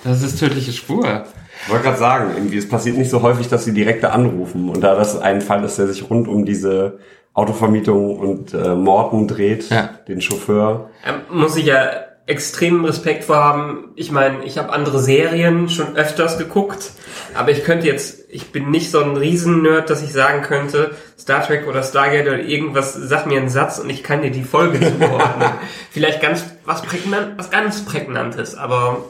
[0.03, 1.23] das ist tödliche Spur.
[1.63, 4.69] Ich wollte gerade sagen, irgendwie, es passiert nicht so häufig, dass sie direkte anrufen.
[4.69, 6.97] Und da das ein Fall ist, der sich rund um diese
[7.35, 9.91] Autovermietung und äh, Morten dreht, Ja.
[10.07, 10.89] den Chauffeur.
[11.05, 11.89] Ähm, muss ich ja
[12.27, 13.89] extremen Respekt vor haben.
[13.95, 16.91] Ich meine, ich habe andere Serien schon öfters geguckt,
[17.35, 21.43] aber ich könnte jetzt, ich bin nicht so ein Riesen-Nerd, dass ich sagen könnte, Star
[21.45, 24.79] Trek oder Stargate oder irgendwas, sag mir einen Satz und ich kann dir die Folge
[24.99, 25.49] zuordnen.
[25.91, 29.03] Vielleicht ganz was prägnant, was ganz prägnantes, aber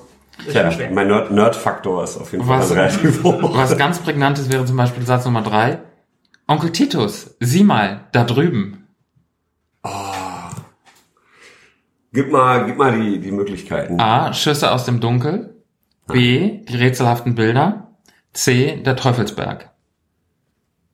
[0.51, 3.55] Tja, mein Nerd- Nerd-Faktor ist auf jeden Fall Was, relativ hoch.
[3.55, 5.79] was ganz prägnantes wäre zum Beispiel Satz Nummer drei.
[6.47, 8.84] Onkel Titus, sieh mal, da drüben.
[12.15, 13.99] Gib mal, gib mal die, die Möglichkeiten.
[13.99, 14.33] A.
[14.33, 15.61] Schüsse aus dem Dunkel.
[16.07, 16.61] B.
[16.63, 17.89] Die rätselhaften Bilder.
[18.31, 18.81] C.
[18.85, 19.69] Der Teufelsberg.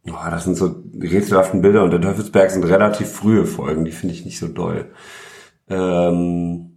[0.08, 3.92] Oh, das sind so die rätselhaften Bilder und der Teufelsberg sind relativ frühe Folgen, die
[3.92, 4.92] finde ich nicht so doll.
[5.70, 6.71] Ähm,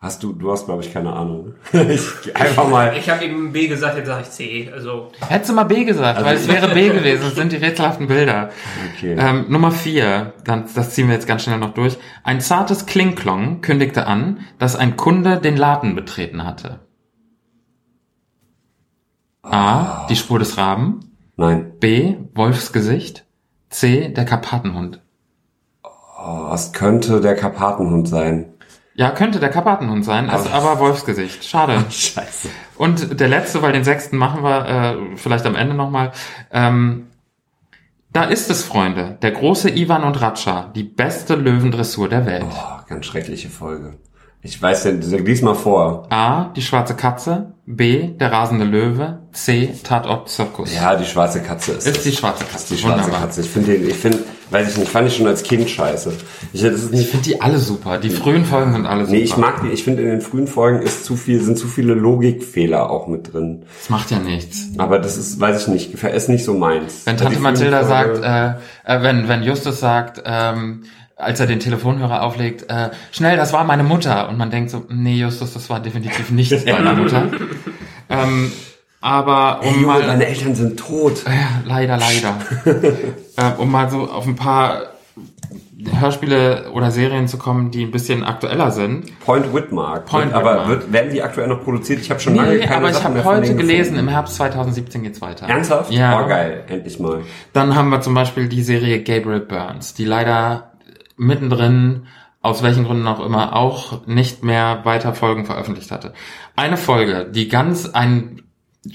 [0.00, 1.54] hast du, du hast glaube ich keine Ahnung.
[1.72, 2.96] ich einfach mal.
[2.96, 4.70] Ich habe eben B gesagt, jetzt sage ich C.
[4.72, 7.26] Also Hättest du mal B gesagt, weil es wäre B gewesen.
[7.28, 8.50] Es sind die rätselhaften Bilder.
[8.96, 9.16] Okay.
[9.18, 11.98] Ähm, Nummer vier, dann, das ziehen wir jetzt ganz schnell noch durch.
[12.24, 16.80] Ein zartes Klingklong kündigte an, dass ein Kunde den Laden betreten hatte.
[19.42, 20.06] A.
[20.08, 21.00] Die Spur des Raben.
[21.36, 21.72] Nein.
[21.78, 22.16] B.
[22.34, 23.26] Wolfsgesicht.
[23.68, 24.08] C.
[24.08, 25.02] Der Karpatenhund.
[25.82, 28.54] Oh, was könnte der Karpatenhund sein?
[29.00, 31.42] Ja, könnte der Karpatenhund sein, ist aber Wolfsgesicht.
[31.42, 31.82] Schade.
[31.90, 32.50] Scheiße.
[32.76, 36.12] Und der letzte, weil den sechsten machen wir äh, vielleicht am Ende nochmal.
[36.52, 37.06] Ähm,
[38.12, 39.16] da ist es, Freunde.
[39.22, 40.70] Der große Ivan und Ratscha.
[40.74, 42.44] Die beste Löwendressur der Welt.
[42.46, 43.94] Oh, ganz schreckliche Folge.
[44.42, 46.06] Ich weiß ja, lies mal vor.
[46.12, 46.50] A.
[46.54, 47.54] Die schwarze Katze.
[47.64, 48.08] B.
[48.08, 49.20] Der rasende Löwe.
[49.32, 49.78] C.
[49.82, 50.74] Tatort Zirkus.
[50.74, 51.86] Ja, die schwarze Katze ist.
[51.86, 52.74] Ist die schwarze ist Katze.
[52.74, 53.20] die schwarze Wunderbar.
[53.22, 53.40] Katze.
[53.40, 54.18] Ich finde ich finde,
[54.50, 56.12] weiß ich nicht, fand ich schon als Kind scheiße.
[56.52, 57.98] Ich, Ich finde die alle super.
[57.98, 59.16] Die frühen Folgen sind alle super.
[59.16, 61.68] nee, ich mag die, ich finde in den frühen Folgen ist zu viel, sind zu
[61.68, 63.62] viele Logikfehler auch mit drin.
[63.78, 64.68] Das macht ja nichts.
[64.78, 67.02] Aber das ist, weiß ich nicht, ist nicht so meins.
[67.04, 68.50] Wenn Tante Mathilda sagt, äh,
[68.84, 70.84] äh, wenn, wenn Justus sagt, ähm,
[71.16, 74.28] als er den Telefonhörer auflegt, äh, schnell, das war meine Mutter.
[74.28, 77.30] Und man denkt so, nee, Justus, das war definitiv nicht deine Mutter.
[78.08, 78.50] ähm,
[79.00, 81.24] aber um Hey, mal, deine Eltern sind tot.
[81.26, 81.32] ja,
[81.64, 82.36] leider, leider.
[83.36, 84.82] äh, um mal so auf ein paar
[85.98, 89.18] Hörspiele oder Serien zu kommen, die ein bisschen aktueller sind.
[89.20, 90.04] Point Whitmark.
[90.06, 90.68] Point aber Whitmark.
[90.68, 92.00] Wird, werden die aktuell noch produziert?
[92.00, 93.98] Ich habe schon lange Nee, keine aber ich Sachen habe mehr von heute gelesen, gefunden.
[94.00, 95.46] im Herbst 2017 geht's weiter.
[95.48, 95.90] Ernsthaft?
[95.90, 96.22] Ja.
[96.22, 96.64] Oh, geil.
[96.68, 97.22] Endlich mal.
[97.54, 100.72] Dann haben wir zum Beispiel die Serie Gabriel Burns, die leider
[101.16, 102.06] mittendrin,
[102.42, 106.12] aus welchen Gründen auch immer, auch nicht mehr weiter Folgen veröffentlicht hatte.
[106.56, 108.42] Eine Folge, die ganz ein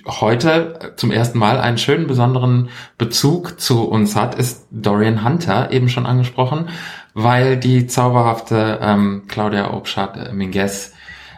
[0.07, 5.89] heute zum ersten Mal einen schönen besonderen Bezug zu uns hat, ist Dorian Hunter, eben
[5.89, 6.69] schon angesprochen,
[7.13, 10.93] weil die zauberhafte ähm, Claudia Obschat äh, Minguez,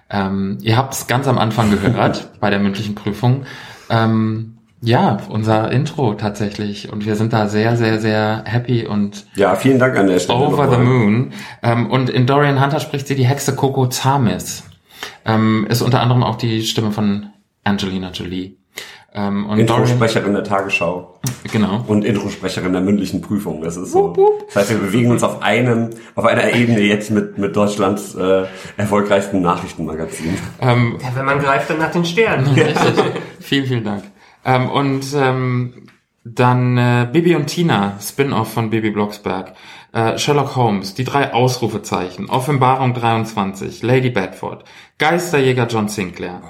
[0.10, 3.46] ähm, ihr habt es ganz am Anfang gehört bei der mündlichen Prüfung,
[3.90, 6.92] ähm, ja, unser Intro tatsächlich.
[6.94, 10.38] Und wir sind da sehr, sehr, sehr happy und Ja, vielen Dank an der Stelle.
[10.40, 10.86] over the nochmal.
[10.86, 11.34] moon.
[11.64, 14.64] Ähm, und in Dorian Hunter spricht sie die Hexe Coco Zamis.
[15.26, 17.28] Ähm, ist unter anderem auch die Stimme von
[17.68, 18.58] Angelina Jolie.
[19.14, 21.20] Ähm, und Introsprecherin der Tagesschau
[21.52, 21.84] genau.
[21.88, 23.62] und Introsprecherin der mündlichen Prüfung.
[23.62, 24.14] Das ist so.
[24.48, 28.46] Das heißt, wir bewegen uns auf einem, auf einer Ebene jetzt mit, mit Deutschlands äh,
[28.76, 30.38] erfolgreichsten Nachrichtenmagazin.
[30.62, 32.48] Ähm, Ja, wenn man greift, dann nach den Sternen.
[32.48, 32.76] Richtig.
[33.40, 34.04] vielen, vielen Dank.
[34.46, 35.74] Ähm, und ähm,
[36.24, 39.54] dann äh, Bibi und Tina, Spin-off von Bibi Blocksberg.
[39.94, 44.66] Äh, Sherlock Holmes, die drei Ausrufezeichen, Offenbarung 23, Lady Bedford,
[45.00, 46.42] Geisterjäger John Sinclair.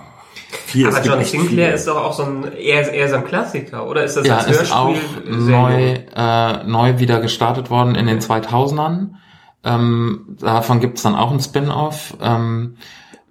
[0.66, 3.26] Viel, Aber gibt John echt Sinclair ist doch auch so ein, eher, eher so ein
[3.26, 7.96] Klassiker, oder ist das Ja, als ist auch Hörspiel neu, äh, neu wieder gestartet worden
[7.96, 9.16] in den 2000ern.
[9.64, 12.16] Ähm, davon gibt's dann auch ein Spin-off.
[12.22, 12.78] Ähm,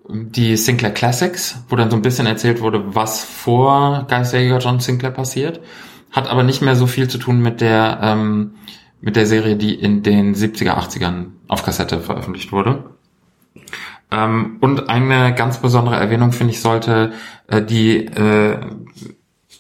[0.09, 5.11] die Sinclair Classics, wo dann so ein bisschen erzählt wurde, was vor Geisterjäger John Sinclair
[5.11, 5.61] passiert.
[6.13, 8.55] Hat aber nicht mehr so viel zu tun mit der, ähm,
[9.01, 12.96] mit der Serie, die in den 70er, 80ern auf Kassette veröffentlicht wurde.
[14.11, 17.13] Ähm, und eine ganz besondere Erwähnung, finde ich, sollte
[17.49, 18.59] äh, die äh,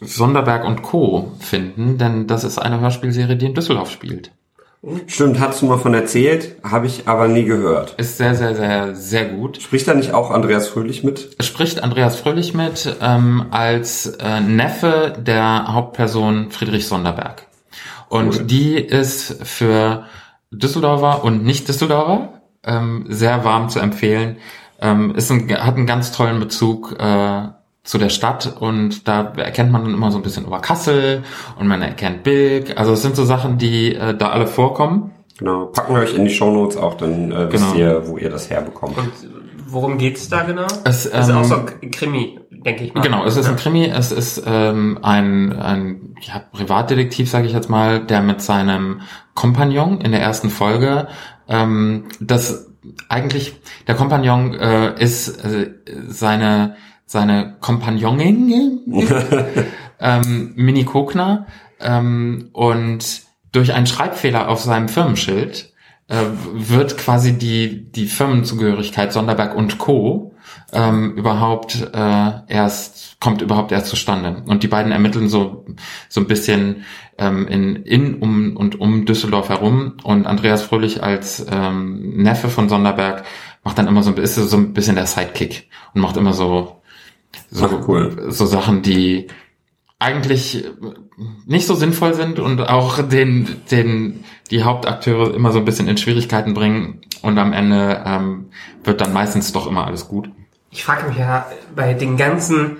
[0.00, 1.32] Sonderberg und Co.
[1.40, 4.30] finden, denn das ist eine Hörspielserie, die in Düsseldorf spielt.
[5.08, 7.94] Stimmt, hast du mal von erzählt, habe ich aber nie gehört.
[7.96, 9.60] Ist sehr, sehr, sehr, sehr gut.
[9.60, 11.34] Spricht da nicht auch Andreas Fröhlich mit?
[11.38, 17.46] Es spricht Andreas Fröhlich mit ähm, als äh, Neffe der Hauptperson Friedrich Sonderberg.
[18.08, 18.44] Und Cool.
[18.44, 20.04] die ist für
[20.52, 22.35] Düsseldorfer und Nicht-Düsseldorfer
[22.66, 24.36] ähm, sehr warm zu empfehlen.
[24.80, 27.48] Ähm, ist ein, hat einen ganz tollen Bezug äh,
[27.82, 31.22] zu der Stadt und da erkennt man dann immer so ein bisschen über Kassel
[31.58, 32.76] und man erkennt Bilk.
[32.76, 35.12] Also es sind so Sachen, die äh, da alle vorkommen.
[35.38, 37.78] Genau, packen wir euch in die Shownotes auch, dann äh, wisst Genau.
[37.78, 38.96] ihr, wo ihr das herbekommt.
[38.98, 39.12] Und
[39.68, 40.66] worum geht's da genau?
[40.84, 43.02] Es, ähm, auch so ein Krimi, denke ich mal.
[43.02, 47.68] Genau, es ist ein Krimi, es ist ähm, ein, ein ja, Privatdetektiv, sage ich jetzt
[47.68, 49.02] mal, der mit seinem
[49.34, 51.08] Kompagnon in der ersten Folge
[51.48, 52.70] ähm, das
[53.08, 53.56] eigentlich
[53.86, 55.72] der Kompagnon äh, ist äh,
[56.08, 58.80] seine seine Kompagnonin
[60.00, 61.46] ähm, Mini Kogner
[61.80, 65.72] ähm, und durch einen Schreibfehler auf seinem Firmenschild
[66.08, 66.16] äh,
[66.52, 70.35] wird quasi die die Firmenzugehörigkeit Sonderberg und Co.
[70.72, 75.64] Ähm, überhaupt äh, erst kommt überhaupt erst zustande und die beiden ermitteln so
[76.08, 76.84] so ein bisschen
[77.18, 82.68] ähm, in in um und um Düsseldorf herum und Andreas Fröhlich als ähm, Neffe von
[82.68, 83.24] Sonderberg
[83.64, 86.82] macht dann immer so ein bisschen so ein bisschen der Sidekick und macht immer so
[87.50, 88.26] so, Ach, cool.
[88.28, 89.28] so Sachen, die
[89.98, 90.64] eigentlich
[91.46, 95.96] nicht so sinnvoll sind und auch den, den, die Hauptakteure immer so ein bisschen in
[95.96, 98.50] Schwierigkeiten bringen und am Ende ähm,
[98.84, 100.30] wird dann meistens doch immer alles gut.
[100.70, 102.78] Ich frage mich ja bei den ganzen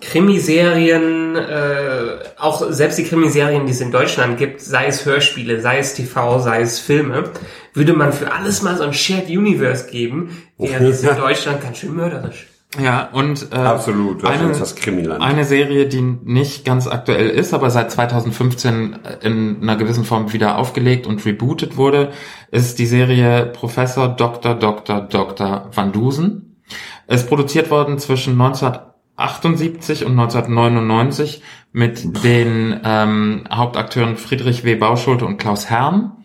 [0.00, 5.78] Krimiserien, äh, auch selbst die Krimiserien, die es in Deutschland gibt, sei es Hörspiele, sei
[5.78, 7.24] es TV, sei es Filme,
[7.74, 11.78] würde man für alles mal so ein Shared Universe geben, wäre es in Deutschland ganz
[11.78, 12.46] schön mörderisch.
[12.80, 15.22] Ja, und äh, Absolut, eine, ist das Krimiland.
[15.22, 20.58] eine Serie, die nicht ganz aktuell ist, aber seit 2015 in einer gewissen Form wieder
[20.58, 22.12] aufgelegt und rebootet wurde,
[22.50, 24.54] ist die Serie Professor Dr.
[24.54, 25.00] Dr.
[25.00, 25.70] Dr.
[25.74, 26.47] Van Dusen.
[27.08, 31.42] Ist produziert worden zwischen 1978 und 1999
[31.72, 34.74] mit den ähm, Hauptakteuren Friedrich W.
[34.74, 36.24] Bauschulte und Klaus Herm.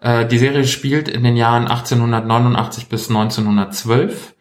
[0.00, 4.34] Äh, die Serie spielt in den Jahren 1889 bis 1912.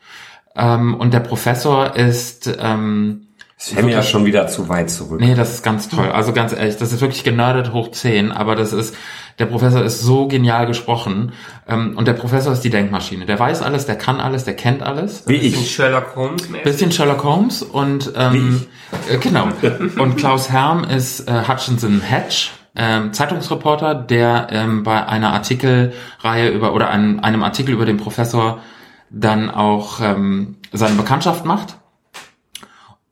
[0.55, 3.28] Ähm, und der Professor ist ähm,
[3.59, 5.19] Das mir ja schon wieder zu weit zurück.
[5.19, 6.09] Nee, das ist ganz toll.
[6.09, 8.95] Also ganz ehrlich, das ist wirklich genördet hoch 10, aber das ist,
[9.37, 11.33] der Professor ist so genial gesprochen.
[11.67, 13.25] Ähm, und der Professor ist die Denkmaschine.
[13.25, 15.27] Der weiß alles, der kann alles, der kennt alles.
[15.27, 15.75] Wie Bisschen ich.
[15.75, 16.63] Sherlock Holmes mäßig.
[16.63, 18.65] Bisschen Sherlock Holmes und ähm,
[19.09, 19.49] äh, genau.
[19.97, 22.51] Und Klaus Herm ist äh, Hutchinson Hedge.
[22.77, 28.61] ähm, Zeitungsreporter, der ähm, bei einer Artikelreihe über oder einem, einem Artikel über den Professor
[29.09, 31.75] dann auch ähm, seine Bekanntschaft macht.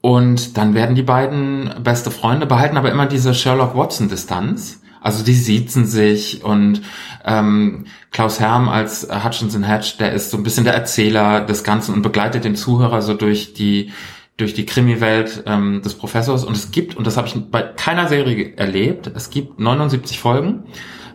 [0.01, 4.81] Und dann werden die beiden beste Freunde, behalten aber immer diese Sherlock Watson-Distanz.
[5.01, 6.81] Also die siezen sich und
[7.23, 11.93] ähm, Klaus Herm als Hutchinson Hedge, der ist so ein bisschen der Erzähler des Ganzen
[11.93, 13.91] und begleitet den Zuhörer so durch die
[14.37, 16.43] durch die Krimi-Welt ähm, des Professors.
[16.43, 20.65] Und es gibt, und das habe ich bei keiner Serie erlebt, es gibt 79 Folgen,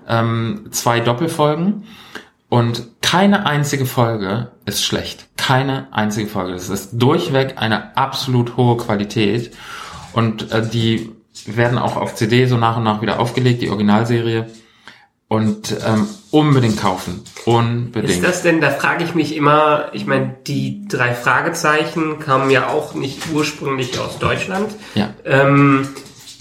[0.08, 1.84] ähm, zwei Doppelfolgen
[2.52, 5.26] und keine einzige Folge ist schlecht.
[5.38, 6.52] Keine einzige Folge.
[6.52, 9.56] Das ist durchweg eine absolut hohe Qualität.
[10.12, 11.12] Und äh, die
[11.46, 14.50] werden auch auf CD so nach und nach wieder aufgelegt, die Originalserie.
[15.28, 17.24] Und ähm, unbedingt kaufen.
[17.46, 18.12] Unbedingt.
[18.12, 22.68] Ist das denn, da frage ich mich immer, ich meine, die drei Fragezeichen kamen ja
[22.68, 24.68] auch nicht ursprünglich aus Deutschland.
[24.94, 25.14] Ja.
[25.24, 25.88] Ähm,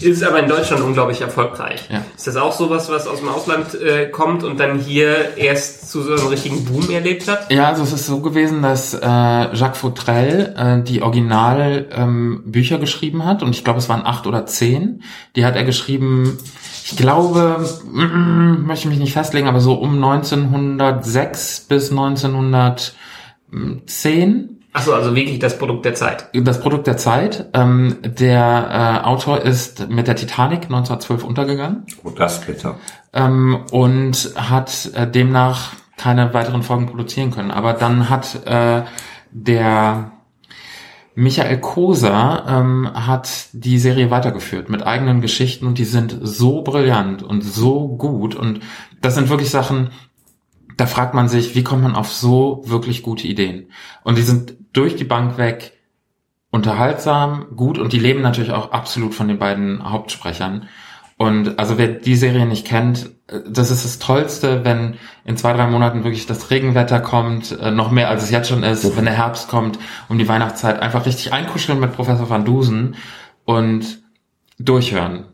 [0.04, 1.88] ist aber in Deutschland unglaublich erfolgreich.
[1.90, 2.04] Ja.
[2.16, 6.02] Ist das auch sowas, was aus dem Ausland äh, kommt und dann hier erst zu
[6.02, 7.52] so einem richtigen Boom erlebt hat?
[7.52, 13.24] Ja, also es ist so gewesen, dass äh, Jacques Fautrell äh, die Original ähm, geschrieben
[13.24, 15.02] hat und ich glaube, es waren acht oder zehn.
[15.36, 16.38] Die hat er geschrieben,
[16.84, 25.14] ich glaube, mm, möchte mich nicht festlegen, aber so um 1906 bis 1910 Achso, also
[25.14, 26.28] wirklich das Produkt der Zeit.
[26.32, 27.50] das Produkt der Zeit.
[27.52, 32.76] Ähm, der äh, Autor ist mit der Titanic 1912 untergegangen Oh, das bitter.
[33.12, 37.50] ähm, und hat äh, demnach keine weiteren Folgen produzieren können.
[37.50, 38.82] Aber dann hat äh,
[39.30, 40.12] der
[41.14, 47.22] Michael Koser ähm, hat die Serie weitergeführt mit eigenen Geschichten und die sind so brillant
[47.22, 48.60] und so gut und
[49.02, 49.90] das sind wirklich Sachen,
[50.78, 53.66] da fragt man sich, wie kommt man auf so wirklich gute Ideen?
[54.04, 55.72] Und die sind durch die Bank weg
[56.50, 60.68] unterhaltsam, gut und die leben natürlich auch absolut von den beiden Hauptsprechern.
[61.16, 65.52] Und also wer die Serie nicht kennt, äh, das ist das Tollste, wenn in zwei,
[65.52, 69.04] drei Monaten wirklich das Regenwetter kommt, äh, noch mehr als es jetzt schon ist, wenn
[69.04, 72.96] der Herbst kommt, um die Weihnachtszeit einfach richtig einkuscheln mit Professor Van Dusen
[73.44, 74.02] und
[74.58, 75.26] durchhören.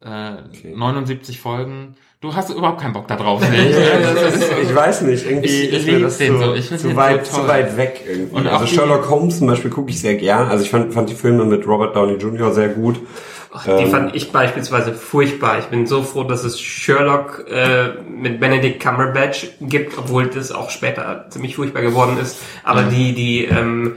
[0.00, 0.36] Äh,
[0.74, 1.96] 79 Folgen.
[2.20, 3.74] Du hast überhaupt keinen Bock da drauf, ich.
[3.74, 6.54] Das ist- ich weiß nicht, irgendwie Ich ist mir das den so, so.
[6.54, 8.34] Ich find zu, weit, so zu weit weg irgendwie.
[8.34, 10.48] Und also Sherlock Holmes zum Beispiel gucke ich sehr gern.
[10.48, 12.52] Also ich fand, fand die Filme mit Robert Downey Jr.
[12.52, 12.96] sehr gut.
[13.54, 13.90] Ach, die Ähm.
[13.90, 15.60] fand ich beispielsweise furchtbar.
[15.60, 20.70] Ich bin so froh, dass es Sherlock äh, mit Benedict Cumberbatch gibt, obwohl das auch
[20.70, 22.38] später ziemlich furchtbar geworden ist.
[22.64, 23.94] Aber die, die ähm,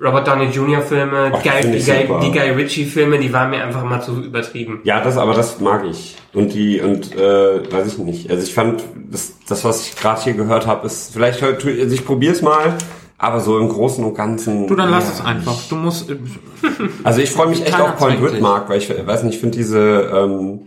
[0.00, 0.80] Robert Downey Jr.
[0.80, 4.00] Filme, Ach, die Guy, die, Guy, die Guy Ritchie Filme, die waren mir einfach mal
[4.00, 4.80] zu übertrieben.
[4.84, 6.16] Ja, das, aber das mag ich.
[6.32, 8.30] Und die, und äh, weiß ich nicht.
[8.30, 11.92] Also ich fand, das, das was ich gerade hier gehört habe, ist vielleicht heute, also
[11.92, 12.74] ich probier's mal,
[13.18, 14.68] aber so im Großen und Ganzen.
[14.68, 15.56] Du, dann lass ja, es einfach.
[15.68, 16.16] Du musst, äh,
[17.02, 18.22] Also ich freue mich echt auf Point.
[18.22, 20.60] Whitmark, weil ich weiß nicht, ich finde diese, ähm,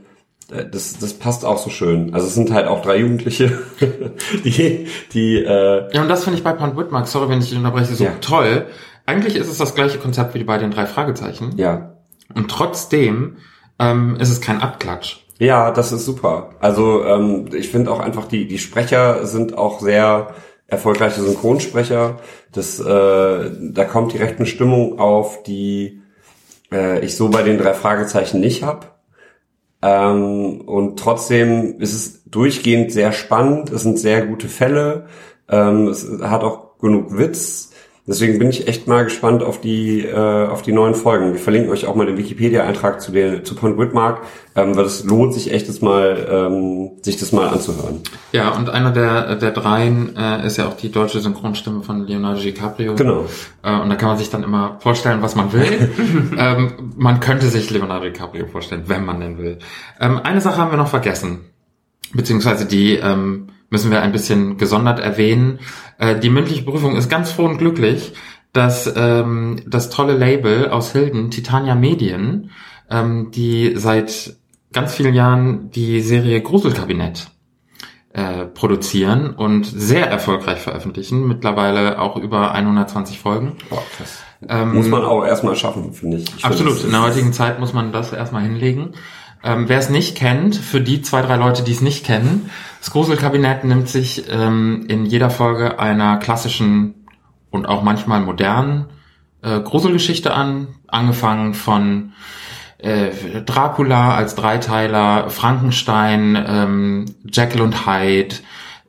[0.52, 2.14] äh, das, das passt auch so schön.
[2.14, 3.60] Also es sind halt auch drei Jugendliche,
[4.44, 7.58] die, die, äh, Ja, und das finde ich bei Pont Whitmark, sorry, wenn ich dich
[7.58, 8.12] unterbreche, so Ja.
[8.20, 8.66] toll.
[9.12, 11.58] Eigentlich ist es das gleiche Konzept wie bei den drei Fragezeichen.
[11.58, 11.96] ja,
[12.34, 13.38] Und trotzdem
[13.78, 15.18] ähm, ist es kein Abklatsch.
[15.38, 16.52] Ja, das ist super.
[16.60, 20.34] Also ähm, ich finde auch einfach, die, die Sprecher sind auch sehr
[20.68, 22.20] erfolgreiche Synchronsprecher.
[22.54, 26.02] Das, äh, da kommt direkt eine Stimmung auf, die
[26.72, 29.02] äh, ich so bei den drei Fragezeichen nicht hab.
[29.82, 33.72] Ähm, und trotzdem ist es durchgehend sehr spannend.
[33.72, 35.08] Es sind sehr gute Fälle.
[35.50, 37.72] Ähm, es hat auch genug Witz.
[38.12, 41.32] Deswegen bin ich echt mal gespannt auf die äh, auf die neuen Folgen.
[41.32, 45.06] Wir verlinken euch auch mal den Wikipedia-Eintrag zu der zu Point Whitmark, ähm, weil es
[45.06, 48.02] lohnt sich echt, das mal ähm, sich das mal anzuhören.
[48.34, 52.42] Ja, und einer der, der dreien äh, ist ja auch die deutsche Synchronstimme von Leonardo
[52.42, 52.96] DiCaprio.
[52.96, 53.28] Genau.
[53.64, 55.90] Äh, und da kann man sich dann immer vorstellen, was man will.
[56.38, 59.60] ähm, man könnte sich Leonardo DiCaprio vorstellen, wenn man denn will.
[60.02, 61.46] Ähm, eine Sache haben wir noch vergessen.
[62.14, 65.60] Beziehungsweise die ähm, müssen wir ein bisschen gesondert erwähnen.
[65.98, 68.14] Äh, die mündliche Prüfung ist ganz froh und glücklich,
[68.54, 72.52] dass ähm, das tolle Label aus Hilden, Titania Medien,
[72.90, 74.36] ähm, die seit
[74.74, 77.32] ganz vielen Jahren die Serie Gruselkabinett
[78.14, 81.28] äh, produzieren und sehr erfolgreich veröffentlichen.
[81.28, 83.54] Mittlerweile auch über 120 Folgen.
[83.70, 84.22] Boah, krass.
[84.50, 86.26] Ähm, Muss man auch erstmal schaffen, finde ich.
[86.38, 86.76] ich Absolut.
[86.76, 88.94] das In der heutigen Zeit muss man das erstmal hinlegen.
[89.44, 92.50] Ähm, Wer es nicht kennt, für die zwei, drei Leute, die es nicht kennen,
[92.82, 97.06] das Gruselkabinett nimmt sich ähm, in jeder Folge einer klassischen
[97.52, 98.88] und auch manchmal modernen
[99.44, 102.14] äh, Gruselgeschichte an, angefangen von
[102.80, 103.12] äh,
[103.46, 108.38] Dracula als Dreiteiler, Frankenstein, ähm, Jekyll und Hyde,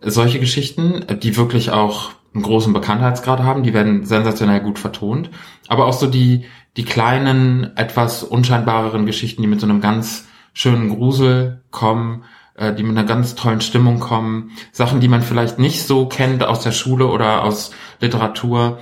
[0.00, 5.28] solche Geschichten, die wirklich auch einen großen Bekanntheitsgrad haben, die werden sensationell gut vertont,
[5.68, 6.46] aber auch so die,
[6.78, 12.24] die kleinen, etwas unscheinbareren Geschichten, die mit so einem ganz schönen Grusel kommen,
[12.62, 16.44] äh, die mit einer ganz tollen Stimmung kommen, Sachen, die man vielleicht nicht so kennt
[16.44, 18.78] aus der Schule oder aus Literatur.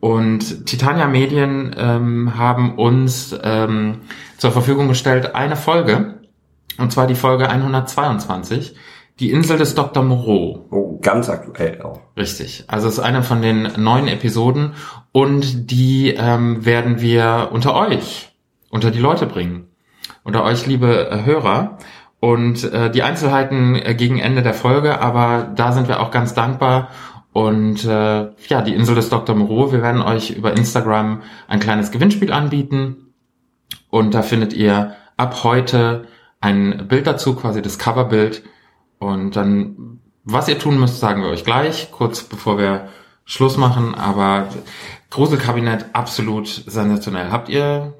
[0.00, 3.98] Und Titania Medien ähm, haben uns ähm,
[4.38, 6.20] zur Verfügung gestellt eine Folge,
[6.78, 8.74] und zwar die Folge 122,
[9.18, 10.02] die Insel des Dr.
[10.02, 10.66] Moreau.
[10.70, 12.00] Oh, ganz aktuell auch.
[12.16, 12.64] Richtig.
[12.68, 14.72] Also es ist eine von den neuen Episoden
[15.12, 18.30] und die ähm, werden wir unter euch,
[18.70, 19.66] unter die Leute bringen.
[20.22, 21.78] Unter euch, liebe äh, Hörer.
[22.20, 26.34] Und äh, die Einzelheiten äh, gegen Ende der Folge, aber da sind wir auch ganz
[26.34, 26.88] dankbar.
[27.32, 29.34] Und äh, ja, die Insel des Dr.
[29.34, 33.14] Moreau, wir werden euch über Instagram ein kleines Gewinnspiel anbieten.
[33.88, 36.06] Und da findet ihr ab heute
[36.40, 38.42] ein Bild dazu, quasi das Coverbild.
[38.98, 42.88] Und dann, was ihr tun müsst, sagen wir euch gleich, kurz bevor wir
[43.24, 43.94] Schluss machen.
[43.94, 44.48] Aber
[45.08, 47.30] Gruselkabinett absolut sensationell.
[47.30, 47.94] Habt ihr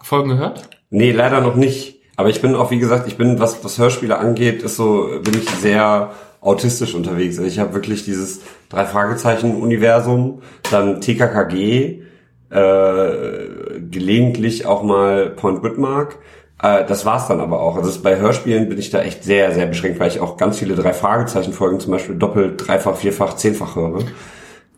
[0.00, 0.68] Folgen gehört?
[0.90, 2.01] Nee, leider noch nicht.
[2.16, 5.34] Aber ich bin auch, wie gesagt, ich bin, was, was Hörspiele angeht, ist so, bin
[5.34, 6.10] ich sehr
[6.40, 7.38] autistisch unterwegs.
[7.38, 12.02] Also ich habe wirklich dieses drei Fragezeichen Universum, dann TKKG,
[12.50, 16.18] äh, gelegentlich auch mal Point Whitmark.
[16.62, 17.76] Äh, das war's dann aber auch.
[17.76, 20.74] Also bei Hörspielen bin ich da echt sehr, sehr beschränkt, weil ich auch ganz viele
[20.74, 24.00] drei Fragezeichen Folgen zum Beispiel doppelt, dreifach, vierfach, zehnfach höre.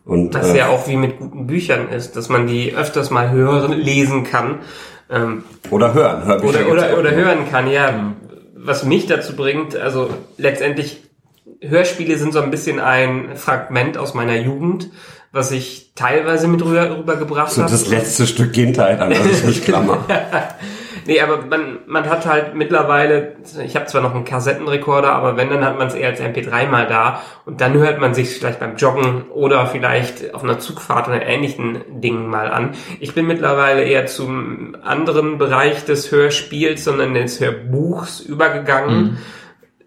[0.05, 3.31] Und, Was äh, ja auch wie mit guten Büchern ist, dass man die öfters mal
[3.31, 4.59] hören, lesen kann.
[5.09, 8.13] Ähm, oder hören, Hörbücher oder, oder, oder hören kann, ja.
[8.55, 11.03] Was mich dazu bringt, also letztendlich,
[11.61, 14.89] Hörspiele sind so ein bisschen ein Fragment aus meiner Jugend,
[15.31, 17.71] was ich teilweise mit rüber, rübergebracht So habe.
[17.71, 20.05] das letzte Stück Kindheit, an das ich mich klammer.
[21.07, 25.49] Nee, aber man, man hat halt mittlerweile, ich habe zwar noch einen Kassettenrekorder, aber wenn,
[25.49, 28.59] dann hat man es eher als MP3 mal da und dann hört man sich vielleicht
[28.59, 32.71] beim Joggen oder vielleicht auf einer Zugfahrt oder ähnlichen Dingen mal an.
[32.99, 39.19] Ich bin mittlerweile eher zum anderen Bereich des Hörspiels, sondern des Hörbuchs übergegangen.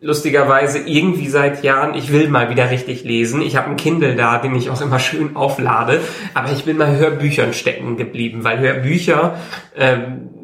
[0.01, 3.43] Lustigerweise irgendwie seit Jahren, ich will mal wieder richtig lesen.
[3.43, 6.01] Ich habe einen Kindle da, den ich auch immer schön auflade,
[6.35, 9.37] aber ich bin bei Hörbüchern stecken geblieben, weil Hörbücher
[9.77, 10.38] ähm,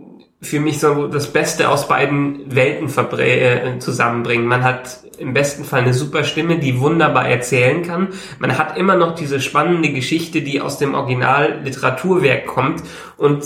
[0.44, 2.88] für mich so das Beste aus beiden Welten
[3.18, 4.46] äh, zusammenbringen.
[4.46, 8.08] Man hat im besten Fall eine super Stimme, die wunderbar erzählen kann.
[8.38, 12.82] Man hat immer noch diese spannende Geschichte, die aus dem Original Literaturwerk kommt
[13.16, 13.42] und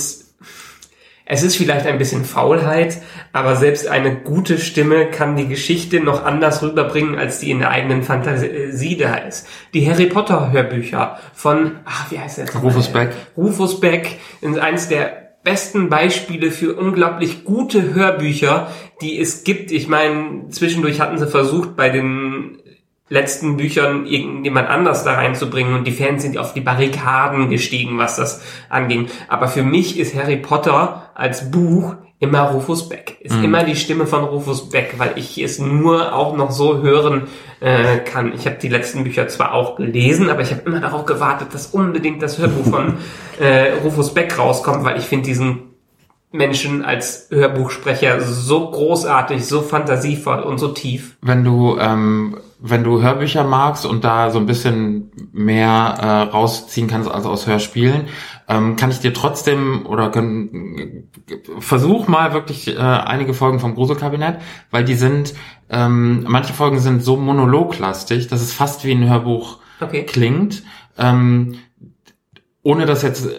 [1.31, 3.03] es ist vielleicht ein bisschen Faulheit,
[3.35, 7.71] aber selbst eine gute Stimme kann die Geschichte noch anders rüberbringen, als die in der
[7.71, 9.47] eigenen Fantasie da ist.
[9.75, 12.51] Die Harry Potter Hörbücher von, ach, wie heißt der?
[12.55, 12.89] Rufus?
[12.89, 13.11] Beck.
[13.37, 18.71] Rufus Beck ist eins der besten Beispiele für unglaublich gute Hörbücher,
[19.01, 19.71] die es gibt.
[19.71, 22.59] Ich meine, zwischendurch hatten sie versucht, bei den
[23.09, 28.17] letzten Büchern irgendjemand anders da reinzubringen und die Fans sind auf die Barrikaden gestiegen, was
[28.17, 29.09] das anging.
[29.29, 33.19] Aber für mich ist Harry Potter als Buch immer Rufus Beck.
[33.21, 37.29] Ist immer die Stimme von Rufus Beck, weil ich es nur auch noch so hören
[37.61, 38.33] äh, kann.
[38.35, 41.69] Ich habe die letzten Bücher zwar auch gelesen, aber ich habe immer darauf gewartet, dass
[41.69, 42.95] unbedingt das Hörbuch von
[43.41, 45.69] äh, Rufus Beck rauskommt, weil ich finde diesen
[46.31, 51.17] Menschen als Hörbuchsprecher so großartig, so fantasievoll und so tief.
[51.23, 56.89] Wenn du, ähm, wenn du Hörbücher magst und da so ein bisschen mehr äh, rausziehen
[56.89, 58.07] kannst als aus Hörspielen,
[58.49, 61.11] ähm, kann ich dir trotzdem oder können,
[61.61, 64.41] versuch mal wirklich äh, einige Folgen vom Gruselkabinett,
[64.71, 65.35] weil die sind,
[65.71, 70.05] ähm, manche Folgen sind so monologlastig, dass es fast wie ein Hörbuch Okay.
[70.05, 70.65] klingt.
[70.97, 71.59] Ähm,
[72.63, 73.37] ohne dass jetzt äh,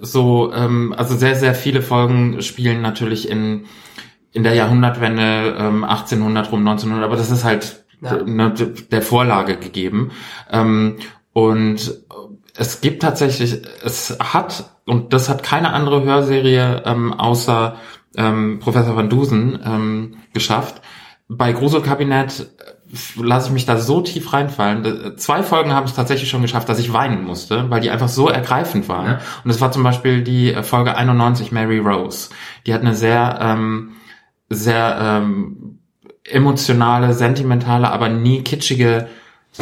[0.00, 3.66] so, ähm, also sehr, sehr viele Folgen spielen natürlich in,
[4.32, 8.22] in der Jahrhundertwende ähm, 1800 rum, 1900, aber das ist halt Ja.
[8.22, 8.52] ne,
[8.90, 10.10] der Vorlage gegeben.
[10.50, 10.96] Ähm,
[11.32, 12.00] und
[12.56, 17.76] es gibt tatsächlich, es hat, und das hat keine andere Hörserie ähm, außer
[18.16, 20.80] ähm, Professor Van Dusen ähm, geschafft.
[21.28, 24.82] Bei Gruselkabinett äh, lasse ich mich da so tief reinfallen.
[24.82, 28.08] Da- Zwei Folgen habe ich tatsächlich schon geschafft, dass ich weinen musste, weil die einfach
[28.08, 29.06] so ergreifend waren.
[29.06, 29.20] Ja.
[29.44, 32.30] Und das war zum Beispiel die äh, Folge 91 Mary Rose.
[32.66, 33.92] Die hat eine sehr, ähm,
[34.48, 35.75] sehr ähm,
[36.30, 39.08] emotionale, sentimentale, aber nie kitschige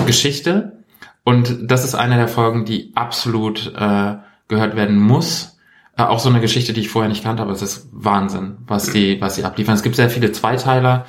[0.06, 0.84] Geschichte.
[1.24, 4.16] Und das ist eine der Folgen, die absolut äh,
[4.48, 5.58] gehört werden muss.
[5.96, 8.90] Äh, auch so eine Geschichte, die ich vorher nicht kannte, aber es ist Wahnsinn, was
[8.90, 9.74] die, was sie abliefern.
[9.74, 11.06] Es gibt sehr viele Zweiteiler.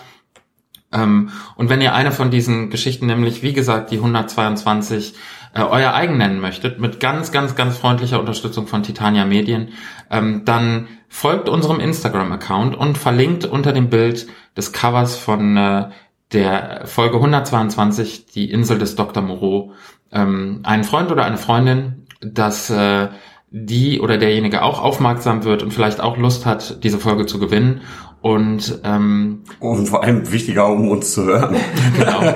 [0.94, 5.16] Ähm, und wenn ihr eine von diesen Geschichten, nämlich wie gesagt die 122,
[5.54, 9.70] äh, euer eigen nennen möchtet, mit ganz, ganz, ganz freundlicher Unterstützung von Titania Medien,
[10.12, 15.88] ähm, dann folgt unserem Instagram-Account und verlinkt unter dem Bild des Covers von äh,
[16.34, 19.24] der Folge 122, die Insel des Dr.
[19.24, 19.72] Moreau,
[20.12, 23.08] ähm, einen Freund oder eine Freundin, dass äh,
[23.50, 27.80] die oder derjenige auch aufmerksam wird und vielleicht auch Lust hat, diese Folge zu gewinnen.
[28.20, 31.56] Und ähm, Und vor allem wichtiger, um uns zu hören.
[31.96, 32.34] genau,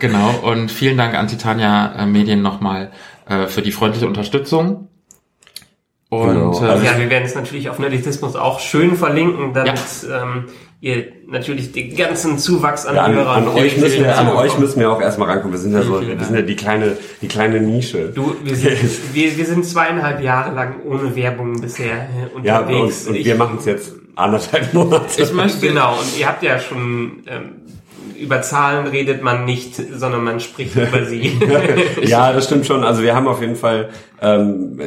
[0.00, 0.30] genau.
[0.42, 2.90] Und vielen Dank an Titania äh, Medien nochmal
[3.28, 4.85] äh, für die freundliche Unterstützung.
[6.08, 6.52] Und Genau.
[6.62, 10.44] äh, Also Ja, wir werden es natürlich auf Nerdizismus auch schön verlinken, damit ähm,
[10.80, 14.56] ihr natürlich den ganzen Zuwachs an Ja, an, Hörern an, euch müssen wir, an euch
[14.58, 15.52] müssen wir auch erstmal rankommen.
[15.54, 18.12] Wir sind ja so, wir sind ja die kleine, die kleine Nische.
[18.14, 18.78] Du, wir sind,
[19.14, 23.06] wir, wir sind zweieinhalb Jahre lang ohne Werbung bisher äh, ja, und, unterwegs.
[23.08, 25.20] und Ich- wir machen es jetzt anderthalb Monate.
[25.22, 27.62] ich möchte Genau, und ihr habt ja schon ähm,
[28.20, 31.32] über Zahlen redet man nicht, sondern man spricht über sie.
[32.02, 32.84] ja, das stimmt schon.
[32.84, 33.90] Also wir haben auf jeden Fall
[34.20, 34.80] ähm,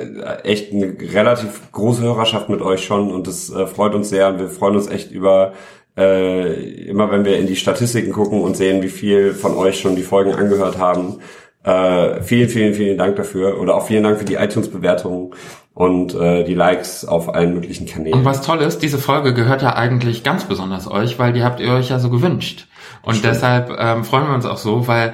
[0.43, 4.39] echt eine relativ große Hörerschaft mit euch schon und das äh, freut uns sehr und
[4.39, 5.53] wir freuen uns echt über
[5.97, 6.53] äh,
[6.87, 10.03] immer wenn wir in die Statistiken gucken und sehen, wie viel von euch schon die
[10.03, 11.19] Folgen angehört haben.
[11.63, 15.31] Äh, vielen, vielen, vielen Dank dafür oder auch vielen Dank für die iTunes-Bewertungen
[15.73, 18.19] und äh, die Likes auf allen möglichen Kanälen.
[18.19, 21.59] Und was toll ist, diese Folge gehört ja eigentlich ganz besonders euch, weil die habt
[21.59, 22.68] ihr euch ja so gewünscht.
[23.01, 25.13] Und deshalb ähm, freuen wir uns auch so, weil,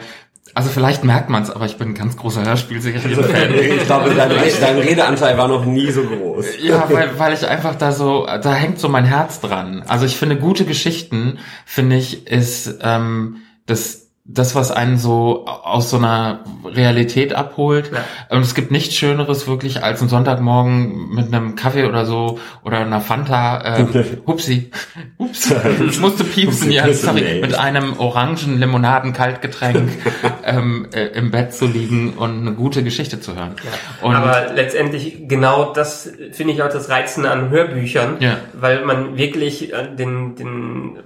[0.54, 3.54] also vielleicht merkt man es, aber ich bin ein ganz großer Hörspielserien-Fan.
[3.54, 4.30] ich glaube, dein,
[4.62, 6.46] dein Redeanteil war noch nie so groß.
[6.62, 9.84] Ja, weil, weil ich einfach da so, da hängt so mein Herz dran.
[9.88, 15.92] Also ich finde, gute Geschichten, finde ich, ist ähm, das, das, was einen so aus
[15.92, 17.92] so einer Realität abholt.
[18.30, 22.80] Und es gibt nichts Schöneres wirklich als einen Sonntagmorgen mit einem Kaffee oder so oder
[22.80, 23.90] einer Fanta, ähm,
[24.26, 24.72] hupsi,
[25.20, 25.54] ups,
[25.90, 29.90] ich musste piepsen, ja, sorry, mit einem orangen Limonaden-Kaltgetränk
[30.44, 33.56] ähm, äh, im Bett zu liegen und eine gute Geschichte zu hören.
[34.02, 38.38] Und Aber letztendlich genau das finde ich auch das Reizende an Hörbüchern, Ja.
[38.54, 40.98] weil man wirklich äh, den, den,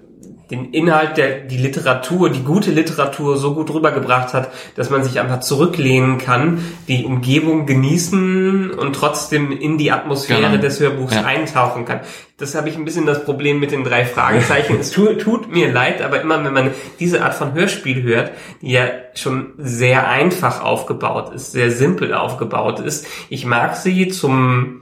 [0.51, 5.19] den Inhalt der, die Literatur, die gute Literatur so gut rübergebracht hat, dass man sich
[5.19, 10.57] einfach zurücklehnen kann, die Umgebung genießen und trotzdem in die Atmosphäre Genau.
[10.61, 11.23] des Hörbuchs Ja.
[11.25, 11.99] eintauchen kann.
[12.37, 14.77] Das habe ich ein bisschen das Problem mit den drei Fragezeichen.
[14.79, 18.31] es tut, tut mir leid, aber immer wenn man diese Art von Hörspiel hört,
[18.61, 24.81] die ja schon sehr einfach aufgebaut ist, sehr simpel aufgebaut ist, ich mag sie zum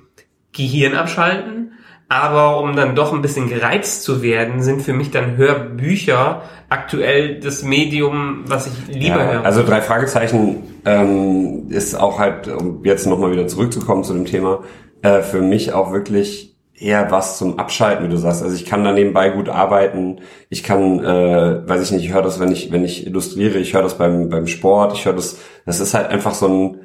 [0.54, 1.74] Gehirn abschalten,
[2.10, 7.40] aber um dann doch ein bisschen gereizt zu werden, sind für mich dann Hörbücher aktuell
[7.40, 9.46] das Medium, was ich lieber Ja, höre.
[9.46, 14.64] also drei Fragezeichen ähm, ist auch halt, um jetzt nochmal wieder zurückzukommen zu dem Thema,
[15.02, 18.44] äh, für mich auch wirklich eher was zum Abschalten, wie du sagst.
[18.44, 20.20] Also ich kann da nebenbei gut arbeiten.
[20.50, 23.74] Ich kann, äh, weiß ich nicht, ich höre das, wenn ich, wenn ich illustriere, ich
[23.74, 26.78] höre das beim, beim Sport, ich höre das, das ist halt einfach so ein,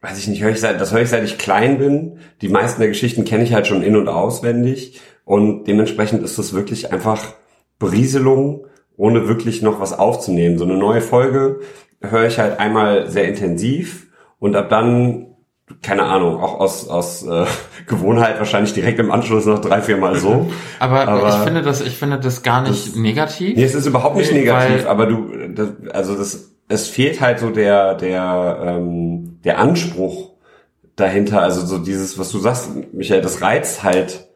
[0.00, 2.18] weiß ich nicht, höre ich seit, das höre ich seit ich klein bin.
[2.40, 5.00] Die meisten der Geschichten kenne ich halt schon in- und auswendig.
[5.24, 7.34] Und dementsprechend ist das wirklich einfach
[7.78, 10.58] Berieselung, ohne wirklich noch was aufzunehmen.
[10.58, 11.60] So eine neue Folge
[12.00, 15.26] höre ich halt einmal sehr intensiv und ab dann,
[15.82, 17.44] keine Ahnung, auch aus, aus äh,
[17.86, 20.50] Gewohnheit wahrscheinlich direkt im Anschluss noch drei, vier Mal so.
[20.78, 23.56] Aber, Aber ich finde das, ich finde das gar nicht negativ.
[23.56, 27.50] Nee, es ist überhaupt nicht negativ, aber du, das, also das, es fehlt halt so
[27.50, 30.30] der, der, ähm, der Anspruch
[30.94, 34.28] dahinter, also so dieses, was du sagst, Michael, das reizt halt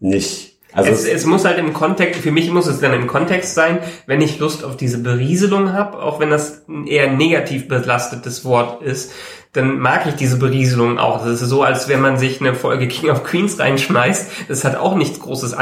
[0.00, 0.56] nicht.
[0.72, 3.78] Also es, es muss halt im Kontext, für mich muss es dann im Kontext sein,
[4.06, 8.82] wenn ich Lust auf diese Berieselung habe, auch wenn das ein eher negativ belastetes Wort
[8.82, 9.12] ist,
[9.52, 11.24] dann mag ich diese Berieselung auch.
[11.24, 14.48] Das ist so, als wenn man sich eine Folge King of Queens reinschmeißt.
[14.48, 15.54] Das hat auch nichts großes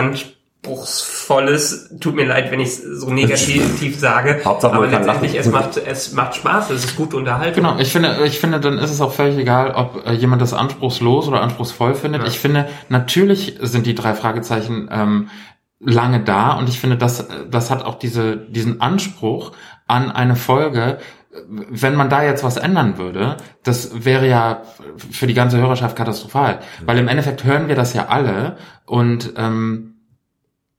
[0.64, 1.90] Anspruchsvolles.
[2.00, 4.40] Tut mir leid, wenn ich es so negativ sage.
[4.44, 7.62] Hauptsache, aber letztendlich, es macht, es macht Spaß, es ist gute Unterhaltung.
[7.62, 10.52] Genau, ich finde, ich finde, dann ist es auch völlig egal, ob äh, jemand das
[10.52, 12.26] anspruchslos oder anspruchsvoll findet.
[12.26, 15.28] Ich finde, natürlich sind die drei Fragezeichen ähm,
[15.80, 19.52] lange da und ich finde, das, das hat auch diese, diesen Anspruch
[19.86, 20.98] an eine Folge.
[21.48, 24.62] Wenn man da jetzt was ändern würde, das wäre ja
[25.10, 26.60] für die ganze Hörerschaft katastrophal.
[26.86, 28.56] Weil im Endeffekt hören wir das ja alle
[28.86, 29.93] und ähm,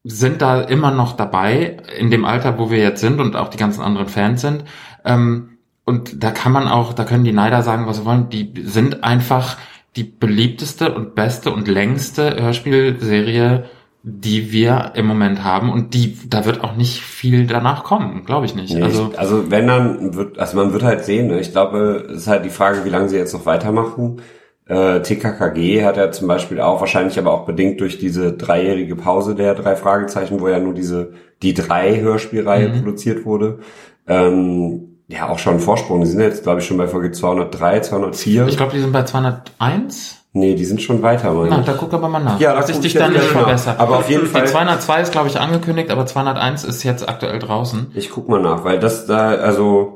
[0.07, 3.57] sind da immer noch dabei, in dem Alter, wo wir jetzt sind und auch die
[3.57, 4.63] ganzen anderen Fans sind.
[5.03, 8.53] Ähm, und da kann man auch, da können die Neider sagen, was sie wollen, die
[8.63, 9.57] sind einfach
[9.95, 13.65] die beliebteste und beste und längste Hörspielserie,
[14.03, 15.71] die wir im Moment haben.
[15.71, 18.75] Und die, da wird auch nicht viel danach kommen, glaube ich nicht.
[18.75, 21.39] Nee, also, ich, also wenn dann wird, also man wird halt sehen, ne?
[21.39, 24.21] ich glaube, es ist halt die Frage, wie lange sie jetzt noch weitermachen.
[24.67, 29.35] Äh, TKKG hat ja zum Beispiel auch, wahrscheinlich aber auch bedingt durch diese dreijährige Pause
[29.35, 31.11] der drei Fragezeichen, wo ja nur diese,
[31.43, 32.77] die drei Hörspielreihe Mhm.
[32.79, 33.59] produziert wurde,
[34.07, 36.01] ähm, ja auch schon einen Vorsprung.
[36.01, 38.47] Die sind jetzt, glaube ich, schon bei Folge 203, 204.
[38.47, 40.23] ich glaube, die sind bei 201.
[40.33, 41.65] nee, die sind schon weiter, meine Na, ich.
[41.65, 42.39] da guck aber mal nach.
[42.39, 43.41] Ja, da dass ich dich ich dann nicht nach.
[43.43, 43.79] verbessere.
[43.79, 47.37] Aber auf jeden die Fall- 202 ist, glaube ich, angekündigt, aber 201 ist jetzt aktuell
[47.39, 47.91] draußen.
[47.93, 49.94] Ich guck mal nach, weil das da, also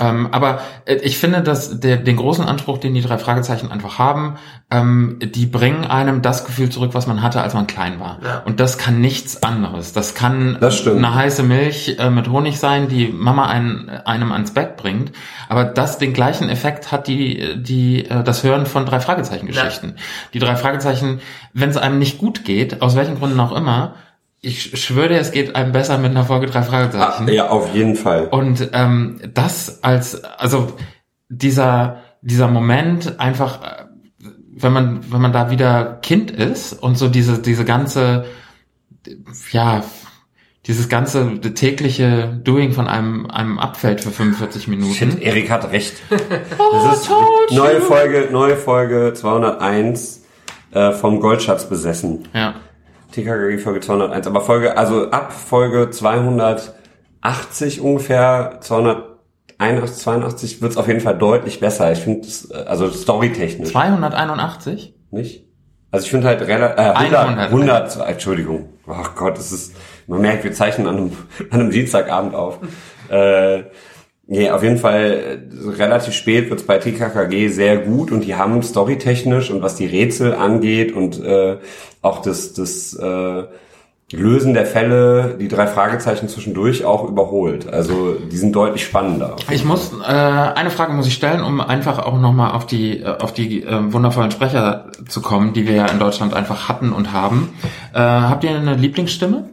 [0.00, 3.98] Ähm, aber äh, ich finde, dass der, den großen Anspruch, den die drei Fragezeichen einfach
[3.98, 4.36] haben,
[4.70, 8.18] ähm, die bringen einem das Gefühl zurück, was man hatte, als man klein war.
[8.24, 8.42] Ja.
[8.44, 9.92] Und das kann nichts anderes.
[9.92, 14.52] Das kann Das eine heiße Milch äh, mit Honig sein, die Mama einen, einem ans
[14.52, 15.12] Bett bringt.
[15.48, 19.94] Aber das den gleichen Effekt hat die, die äh, das Hören von drei Fragezeichen-Geschichten.
[20.34, 21.20] Die drei Fragezeichen,
[21.52, 23.94] wenn es einem nicht gut geht, aus welchen Gründen auch immer,
[24.40, 27.28] ich schwöre dir, es geht einem besser mit einer Folge drei Fragezeichen.
[27.28, 28.28] Ah, ja, auf jeden Fall.
[28.28, 30.72] Und ähm, das als, also
[31.28, 33.84] dieser, dieser Moment einfach, äh,
[34.50, 38.26] wenn man, wenn man da wieder Kind ist und so diese, diese ganze,
[39.50, 39.82] ja,
[40.66, 44.92] dieses ganze tägliche Doing von einem, einem abfällt für 45 Minuten.
[44.92, 45.94] Shit, Erik hat recht.
[46.58, 47.10] Oh, Das ist
[47.50, 50.24] neue Folge, neue Folge 201
[50.72, 52.28] äh, vom Goldschatz besessen.
[52.34, 52.54] Ja.
[53.22, 54.26] TKKG Folge 201.
[54.26, 61.90] Aber Folge, also ab Folge 280 ungefähr, 281, 82 wird's auf jeden Fall deutlich besser.
[61.92, 62.26] Ich finde,
[62.66, 64.94] also storytechnisch, 281?
[65.10, 65.44] nicht?
[65.90, 67.96] Also ich finde halt relativ, äh, 100, 100.
[67.96, 68.68] 100, Entschuldigung.
[68.86, 69.74] Ach Gott, es ist,
[70.06, 71.12] man merkt, wir zeichnen an einem,
[71.50, 72.58] an einem Dienstagabend auf.
[73.08, 73.64] äh,
[74.30, 78.62] Nee, auf jeden Fall äh, relativ spät wird's bei TKKG sehr gut und die haben
[78.62, 81.56] storytechnisch und was die Rätsel angeht und äh,
[82.02, 83.44] auch das, das äh,
[84.10, 87.70] Lösen der Fälle, die drei Fragezeichen zwischendurch auch überholt.
[87.70, 89.36] Also die sind deutlich spannender.
[89.50, 93.18] Ich muss äh, eine Frage muss ich stellen, um einfach auch nochmal auf die äh,
[93.18, 97.12] auf die äh, wundervollen Sprecher zu kommen, die wir ja in Deutschland einfach hatten und
[97.12, 97.50] haben.
[97.92, 99.50] Äh, habt ihr eine Lieblingsstimme?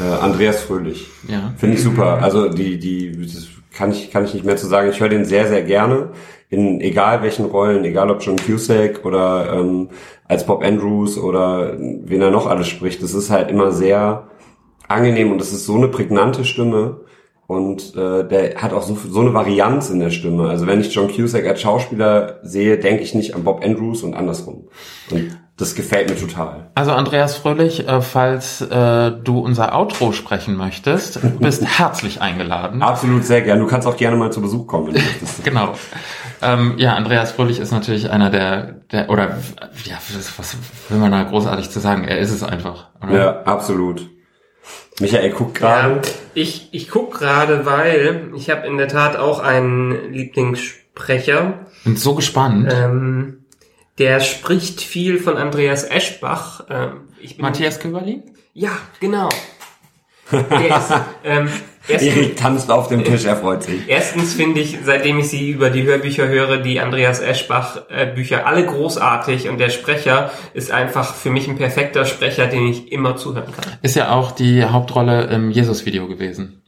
[0.00, 1.08] Äh, Andreas Fröhlich.
[1.28, 1.52] Ja.
[1.58, 2.22] Finde ich super.
[2.22, 3.46] Also die, die, das
[3.78, 4.90] kann ich, kann ich nicht mehr zu sagen.
[4.90, 6.10] Ich höre den sehr, sehr gerne.
[6.50, 9.90] In egal welchen Rollen, egal ob John Cusack oder ähm,
[10.26, 13.02] als Bob Andrews oder wen er noch alles spricht.
[13.02, 14.28] Das ist halt immer sehr
[14.88, 17.02] angenehm und das ist so eine prägnante Stimme.
[17.46, 20.50] Und äh, der hat auch so, so eine Varianz in der Stimme.
[20.50, 24.14] Also wenn ich John Cusack als Schauspieler sehe, denke ich nicht an Bob Andrews und
[24.14, 24.68] andersrum.
[25.10, 26.70] Und das gefällt mir total.
[26.76, 32.80] Also Andreas Fröhlich, äh, falls äh, du unser Outro sprechen möchtest, bist herzlich eingeladen.
[32.80, 33.58] Absolut sehr gern.
[33.58, 35.44] Du kannst auch gerne mal zu Besuch kommen, wenn du möchtest.
[35.48, 35.74] Genau.
[36.42, 39.38] Ähm, ja, Andreas Fröhlich ist natürlich einer der, der oder
[39.84, 40.56] ja, was, was
[40.88, 42.04] will man da großartig zu sagen?
[42.04, 42.90] Er ist es einfach.
[43.02, 43.16] Oder?
[43.16, 44.08] Ja, absolut.
[45.00, 45.94] Michael guckt gerade.
[45.94, 46.00] Ja,
[46.34, 51.66] ich, ich guck gerade, weil ich habe in der Tat auch einen Lieblingssprecher.
[51.84, 52.72] Bin so gespannt.
[52.72, 53.37] Ähm,
[53.98, 56.64] der spricht viel von Andreas Eschbach.
[56.70, 58.22] Ähm, ich bin, Matthias Köberlin?
[58.54, 58.70] Ja,
[59.00, 59.28] genau.
[60.30, 60.92] Der ist,
[61.24, 61.48] ähm,
[61.88, 63.88] erstens, Erik tanzt auf dem Tisch, er freut sich.
[63.88, 68.46] erstens finde ich, seitdem ich sie über die Hörbücher höre, die Andreas Eschbach äh, Bücher
[68.46, 73.16] alle großartig und der Sprecher ist einfach für mich ein perfekter Sprecher, den ich immer
[73.16, 73.72] zuhören kann.
[73.82, 76.62] Ist ja auch die Hauptrolle im Jesus-Video gewesen.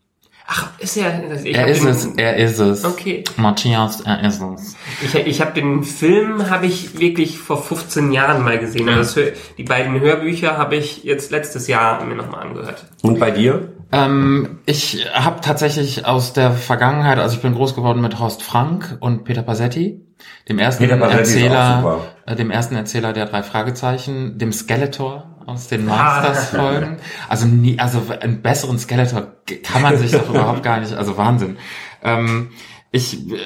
[0.53, 1.23] Ach, ist er?
[1.45, 2.85] Ich Er ist den, es, er ist es.
[2.85, 3.23] Okay.
[3.37, 4.75] Matthias, er ist es.
[5.01, 8.87] Ich, ich habe den Film habe ich wirklich vor 15 Jahren mal gesehen.
[8.87, 12.85] Das, Hör- die beiden Hörbücher habe ich jetzt letztes Jahr mir nochmal angehört.
[13.03, 13.75] Und bei dir?
[13.93, 18.97] Ähm, ich habe tatsächlich aus der Vergangenheit, also ich bin groß geworden mit Horst Frank
[19.01, 20.01] und Peter Passetti,
[20.49, 22.01] dem ersten Peter Passetti ist auch Erzähler, super.
[22.27, 25.87] äh, dem ersten Erzähler der drei Fragezeichen, dem Skeletor aus den.
[25.87, 26.97] Masters-Folgen.
[27.29, 29.29] Also nie, also einen besseren Skeletor
[29.63, 31.57] kann man sich doch überhaupt gar nicht, also Wahnsinn.
[32.03, 32.51] Ähm,
[32.93, 33.37] ich äh,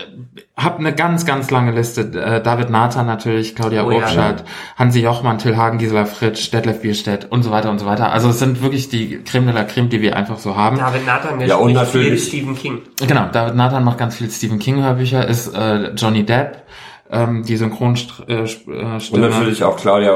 [0.57, 2.01] habe eine ganz, ganz lange Liste.
[2.01, 3.99] Äh, David Nathan natürlich, Claudia Oh ja.
[3.99, 4.45] Obstadt,
[4.77, 8.11] Hansi Jochmann, Till Hagen, Gisela Fritsch, Detlef Bierstedt und so weiter und so weiter.
[8.11, 10.79] Also es sind wirklich die Creme de la Creme, die wir einfach so haben.
[10.79, 12.81] David Nathan, Ja, und viel natürlich- Stephen King.
[13.07, 16.63] Genau, David Nathan macht ganz viel Stephen King Hörbücher, ist äh, Johnny Depp,
[17.15, 18.29] ähm, die Synchronstimme.
[18.29, 20.15] Äh, äh, Und natürlich auch Claudia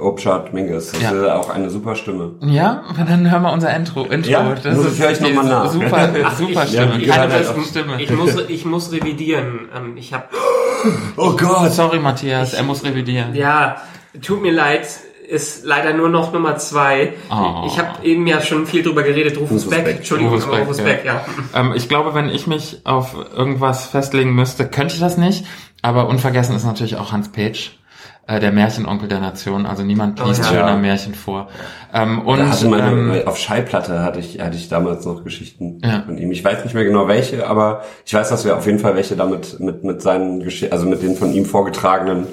[0.00, 0.92] Obschat Minges.
[0.92, 1.10] Das Ja.
[1.12, 2.32] ist auch eine super Stimme.
[2.40, 4.04] Ja, dann hören wir unser Intro.
[4.04, 4.30] Intro.
[4.30, 5.70] Ja, muss ich vielleicht noch die mal nach.
[5.70, 6.98] Super, super ich, Stimme.
[7.00, 8.02] Ich, halt bessere ich, Stimme.
[8.02, 9.68] ich, muss, ich muss revidieren.
[9.76, 10.24] Ähm, Ich habe
[11.16, 11.72] Oh Gott!
[11.72, 13.34] Sorry, Matthias, er muss revidieren.
[13.34, 13.76] Ja,
[14.22, 14.86] tut mir leid,
[15.28, 17.14] ist leider nur noch Nummer zwei.
[17.30, 17.64] Oh.
[17.66, 19.36] Ich habe eben ja schon viel drüber geredet.
[19.36, 19.84] Rufus, Rufus Beck.
[19.84, 19.96] Beck.
[19.98, 20.84] Entschuldigung, Rufus Beck, Rufus ja.
[20.84, 21.20] Beck, ja.
[21.54, 25.44] Ähm, ich glaube, wenn ich mich auf irgendwas festlegen müsste, könnte ich das nicht.
[25.82, 27.78] Aber unvergessen ist natürlich auch Hans Page,
[28.26, 29.66] äh, der Märchenonkel der Nation.
[29.66, 30.48] Also niemand liest ja.
[30.48, 30.76] schöner Ja.
[30.76, 31.48] Märchen vor.
[31.92, 35.80] Ähm, und Da hatte meine, ähm, auf Schallplatte hatte ich, hatte ich damals noch Geschichten
[35.84, 36.02] Ja.
[36.02, 36.32] von ihm.
[36.32, 39.16] Ich weiß nicht mehr genau welche, aber ich weiß, dass wir auf jeden Fall welche
[39.16, 42.26] damit mit, mit seinen Geschichten, also mit den von ihm vorgetragenen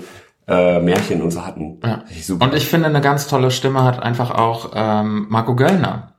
[0.47, 1.79] äh, Märchen und so hatten.
[1.83, 2.03] Ja.
[2.39, 6.13] Und ich finde, eine ganz tolle Stimme hat einfach auch ähm, Marco Göllner.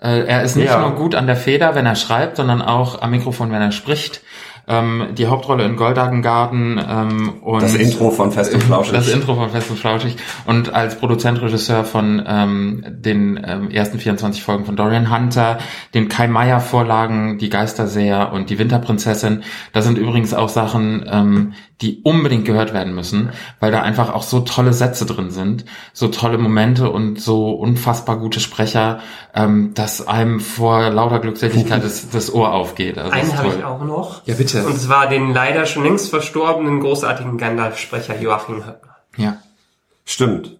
[0.00, 0.80] Äh, er ist nicht Ja.
[0.80, 4.22] nur gut an der Feder, wenn er schreibt, sondern auch am Mikrofon, wenn er spricht.
[4.66, 8.94] Ähm, die Hauptrolle in Goldagengarten ähm, und Das Intro von Fest und Flauschig.
[8.94, 13.98] Das Intro von Fest und Flauschig und als Produzent, Regisseur von ähm, den ähm, ersten
[13.98, 15.58] 24 Folgen von Dorian Hunter,
[15.92, 19.42] den Kai Meier Vorlagen, die Geisterseher und die Winterprinzessin.
[19.72, 24.22] Das sind übrigens auch Sachen, ähm, die unbedingt gehört werden müssen, weil da einfach auch
[24.22, 29.00] so tolle Sätze drin sind, so tolle Momente und so unfassbar gute Sprecher,
[29.34, 32.96] ähm, dass einem vor lauter Glückseligkeit das, das Ohr aufgeht.
[32.96, 34.26] Also Einen habe ich auch noch.
[34.26, 34.53] Ja, bitte.
[34.54, 38.96] Und zwar den leider schon längst verstorbenen großartigen Gandalf-Sprecher Joachim Höppner.
[39.16, 39.38] Ja.
[40.04, 40.58] Stimmt.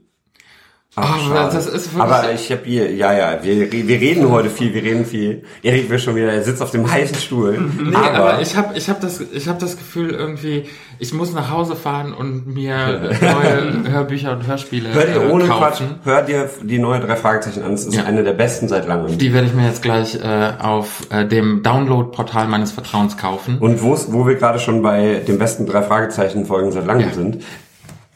[0.96, 1.52] Ach, Oh, schade.
[1.54, 4.82] das ist wirklich- Aber ich habe hier, ja, ja, wir, wir reden heute viel, wir
[4.84, 5.42] reden viel.
[5.62, 7.58] Erik will schon wieder, er sitzt auf dem heißen Stuhl.
[7.82, 10.66] Nee, aber, ich habe ich hab das, ich hab das Gefühl irgendwie,
[10.98, 12.74] ich muss nach Hause fahren und mir
[13.20, 15.94] neue Hörbücher und Hörspiele hör dir äh, ohne Quatsch, kaufen.
[16.04, 17.72] hör dir die neue drei Fragezeichen an.
[17.74, 18.04] Es ist Ja.
[18.04, 19.18] eine der besten seit langem.
[19.18, 23.58] Die werde ich mir jetzt gleich äh, auf äh, dem Download-Portal meines Vertrauens kaufen.
[23.58, 27.14] Und wo wir gerade schon bei den besten drei Fragezeichen Folgen seit langem Ja.
[27.14, 27.42] sind.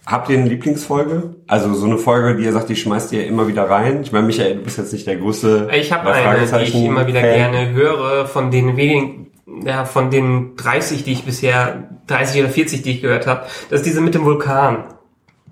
[0.07, 1.35] Habt ihr eine Lieblingsfolge?
[1.47, 4.01] Also so eine Folge, die ihr sagt, die schmeißt ihr immer wieder rein?
[4.03, 6.87] Ich meine, Michael, du bist jetzt nicht der größte Ich habe eine, die ich Fragezeichen
[6.87, 7.35] immer wieder Fan.
[7.35, 9.26] gerne höre, von den wenigen,
[9.66, 13.42] ja, von den 30, die ich bisher, 30 oder 40, die ich gehört habe.
[13.70, 14.84] Das ist diese mit dem Vulkan.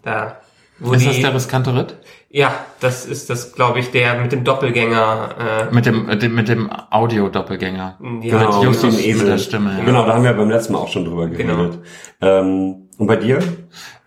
[0.03, 0.41] Da.
[0.79, 1.97] Wo ist die, das der riskante Ritt?
[2.29, 5.69] ja, das ist das, glaube ich, der mit dem Doppelgänger.
[5.71, 7.99] Äh, Mit dem, äh, dem mit dem Audio-Doppelgänger.
[8.21, 9.27] ja, Genau, Justus mit dem mit Esel.
[9.27, 9.85] der Stimme, ja.
[9.85, 11.79] Genau, da haben wir beim letzten Mal auch schon drüber geredet.
[12.21, 13.39] Ähm, und bei dir?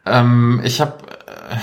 [0.05, 0.93] Ähm, ich habe
[1.27, 1.55] äh,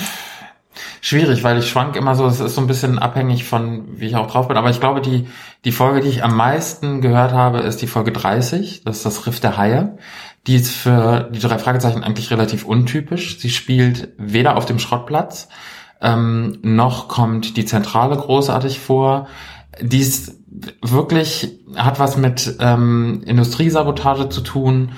[1.00, 2.26] schwierig, weil ich schwank immer so.
[2.26, 4.56] Es ist so ein bisschen abhängig von, wie ich auch drauf bin.
[4.56, 5.28] Aber ich glaube, die
[5.64, 8.82] die Folge, die ich am meisten gehört habe, ist die Folge 30.
[8.84, 9.98] Das ist das Riff der Haie.
[10.46, 13.38] Die ist für die drei Fragezeichen eigentlich relativ untypisch.
[13.38, 15.48] Sie spielt weder auf dem Schrottplatz
[16.00, 19.28] ähm, noch kommt die Zentrale großartig vor.
[19.80, 20.34] Die ist
[20.82, 24.92] wirklich hat was mit ähm, Industriesabotage zu tun.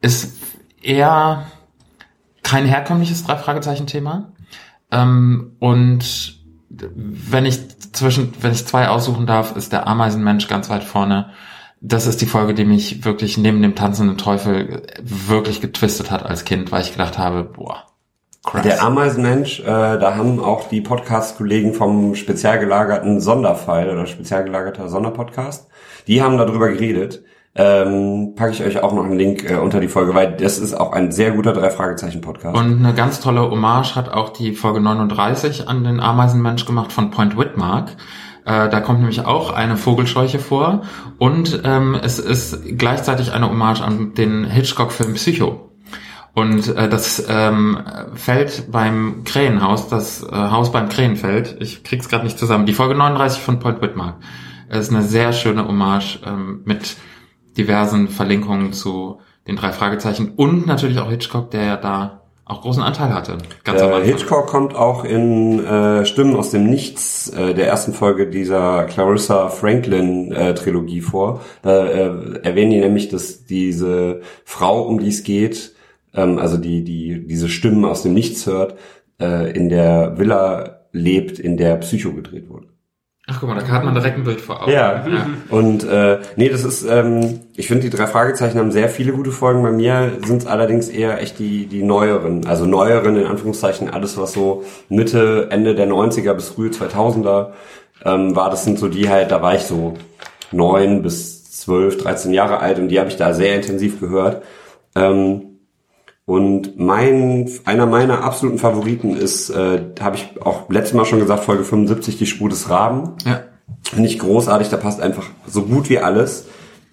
[0.00, 0.38] Ist
[0.82, 1.46] eher
[2.42, 4.32] kein herkömmliches Drei-Fragezeichen-Thema.
[4.90, 7.58] Ähm, und wenn ich
[7.92, 11.30] zwischen, wenn ich zwei aussuchen darf, ist der Ameisenmensch ganz weit vorne.
[11.84, 16.44] Das ist die Folge, die mich wirklich neben dem tanzenden Teufel wirklich getwistet hat als
[16.44, 17.82] Kind, weil ich gedacht habe, boah,
[18.44, 18.62] krass.
[18.62, 24.88] Der Ameisenmensch, äh, da haben auch die Podcast-Kollegen vom spezial gelagerten Sonderfall oder spezial gelagerter
[24.88, 25.68] Sonderpodcast,
[26.06, 27.24] die haben darüber geredet.
[27.54, 30.74] Ähm, packe ich euch auch noch einen Link äh, unter die Folge, weil das ist
[30.74, 32.56] auch ein sehr guter Drei-Fragezeichen-Podcast.
[32.56, 37.10] Und eine ganz tolle Hommage hat auch die Folge 39 an den Ameisenmensch gemacht von
[37.10, 37.96] Point Whitmark.
[38.44, 40.82] Äh, da kommt nämlich auch eine Vogelscheuche vor.
[41.18, 45.72] Und ähm, es ist gleichzeitig eine Hommage an den Hitchcock-Film Psycho.
[46.34, 47.78] Und äh, das ähm,
[48.14, 52.94] Feld beim Krähenhaus, das äh, Haus beim Krähenfeld, ich krieg's gerade nicht zusammen, die Folge
[52.94, 54.16] 39 von Point Whitmark,
[54.70, 56.96] ist eine sehr schöne Hommage ähm, mit
[57.58, 60.32] diversen Verlinkungen zu den drei Fragezeichen.
[60.36, 62.21] Und natürlich auch Hitchcock, der ja da
[62.52, 63.38] auch großen Anteil hatte.
[63.64, 64.08] Ganz am Äh, Anfang.
[64.08, 69.48] Hitchcock kommt auch in äh, Stimmen aus dem Nichts äh, der ersten Folge dieser Clarissa
[69.48, 71.40] Franklin äh, Trilogie vor.
[71.62, 75.74] Da äh, erwähnen die nämlich, dass diese Frau, um die es geht,
[76.14, 78.76] ähm, also die die diese Stimmen aus dem Nichts hört,
[79.20, 82.71] äh, in der Villa lebt, in der Psycho gedreht wurde.
[83.28, 84.72] Ach guck mal, da hat man direkt ein Bild vor Augen.
[84.72, 85.04] Ja.
[85.48, 89.30] Und äh, nee, das ist, ähm, ich finde, die drei Fragezeichen haben sehr viele gute
[89.30, 89.62] Folgen.
[89.62, 92.46] Bei mir sind es allerdings eher echt die, die neueren.
[92.46, 97.52] Also neueren, in Anführungszeichen, alles, was so Mitte, Ende der 90er bis frühe 2000er
[98.04, 98.50] ähm, war.
[98.50, 99.94] Das sind so die halt, da war ich so
[100.50, 104.42] neun bis zwölf, 13 Jahre alt und die habe ich da sehr intensiv gehört.
[104.96, 105.51] Ähm,
[106.24, 111.44] und mein, einer meiner absoluten Favoriten ist, äh, habe ich auch letztes Mal schon gesagt,
[111.44, 113.14] Folge 75, die Spur des Raben.
[113.24, 113.40] Ja.
[113.82, 116.46] Finde ich großartig, da passt einfach so gut wie alles,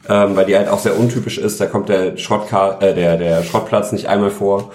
[0.07, 1.61] ähm, weil die halt auch sehr untypisch ist.
[1.61, 4.71] Da kommt der Schrottka äh, der, der Schrottplatz nicht einmal vor.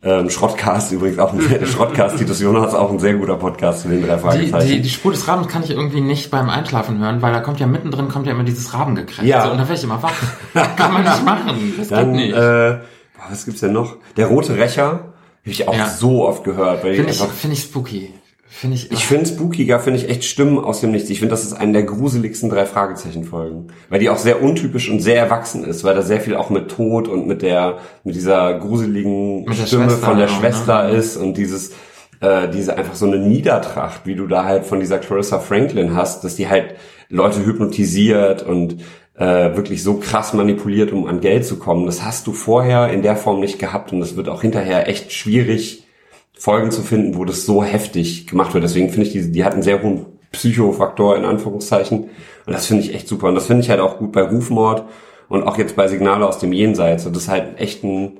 [0.00, 3.88] Ähm, Schrottcast übrigens auch ein der Schrottcast, Titus Jonas auch ein sehr guter Podcast zu
[3.88, 4.68] den drei Die, Fragezeichen.
[4.68, 7.58] die, die Spur des Rabens kann ich irgendwie nicht beim Einschlafen hören, weil da kommt
[7.58, 9.48] ja mittendrin kommt ja immer dieses Rabengekrächze Ja.
[9.50, 10.12] und da werde ich immer wach.
[10.76, 11.74] kann man nicht machen.
[11.76, 12.36] Das Dann, geht nicht.
[12.36, 12.76] äh,
[13.30, 13.96] was gibt's denn noch?
[14.16, 15.10] Der rote Rächer, habe
[15.44, 15.88] ich auch Ja.
[15.88, 18.14] so oft gehört, Finde ich ich, finde ich spooky.
[18.50, 21.10] Finde ich, Ich finde spookiger, finde ich echt Stimmen aus dem Nichts.
[21.10, 23.68] Ich finde, das ist eine der gruseligsten drei Fragezeichen-Folgen.
[23.90, 26.70] Weil die auch sehr untypisch und sehr erwachsen ist, weil da sehr viel auch mit
[26.70, 30.84] Tod und mit der, mit dieser gruseligen Mit der Stimme Schwester von der auch, Schwester
[30.88, 30.94] ne?
[30.96, 31.72] ist und dieses,
[32.20, 36.24] äh, diese einfach so eine Niedertracht, wie du da halt von dieser Clarissa Franklin hast,
[36.24, 36.74] dass die halt
[37.10, 38.78] Leute hypnotisiert und
[39.18, 41.86] äh, wirklich so krass manipuliert, um an Geld zu kommen.
[41.86, 45.12] Das hast du vorher in der Form nicht gehabt und das wird auch hinterher echt
[45.12, 45.84] schwierig,
[46.38, 48.62] Folgen zu finden, wo das so heftig gemacht wird.
[48.62, 52.10] Deswegen finde ich, die, die hat einen sehr hohen Psychofaktor in Anführungszeichen.
[52.46, 53.28] Und das finde ich echt super.
[53.28, 54.84] Und das finde ich halt auch gut bei Rufmord
[55.28, 57.06] Und auch jetzt bei Signale aus dem Jenseits.
[57.06, 58.18] Und das ist halt echt ein,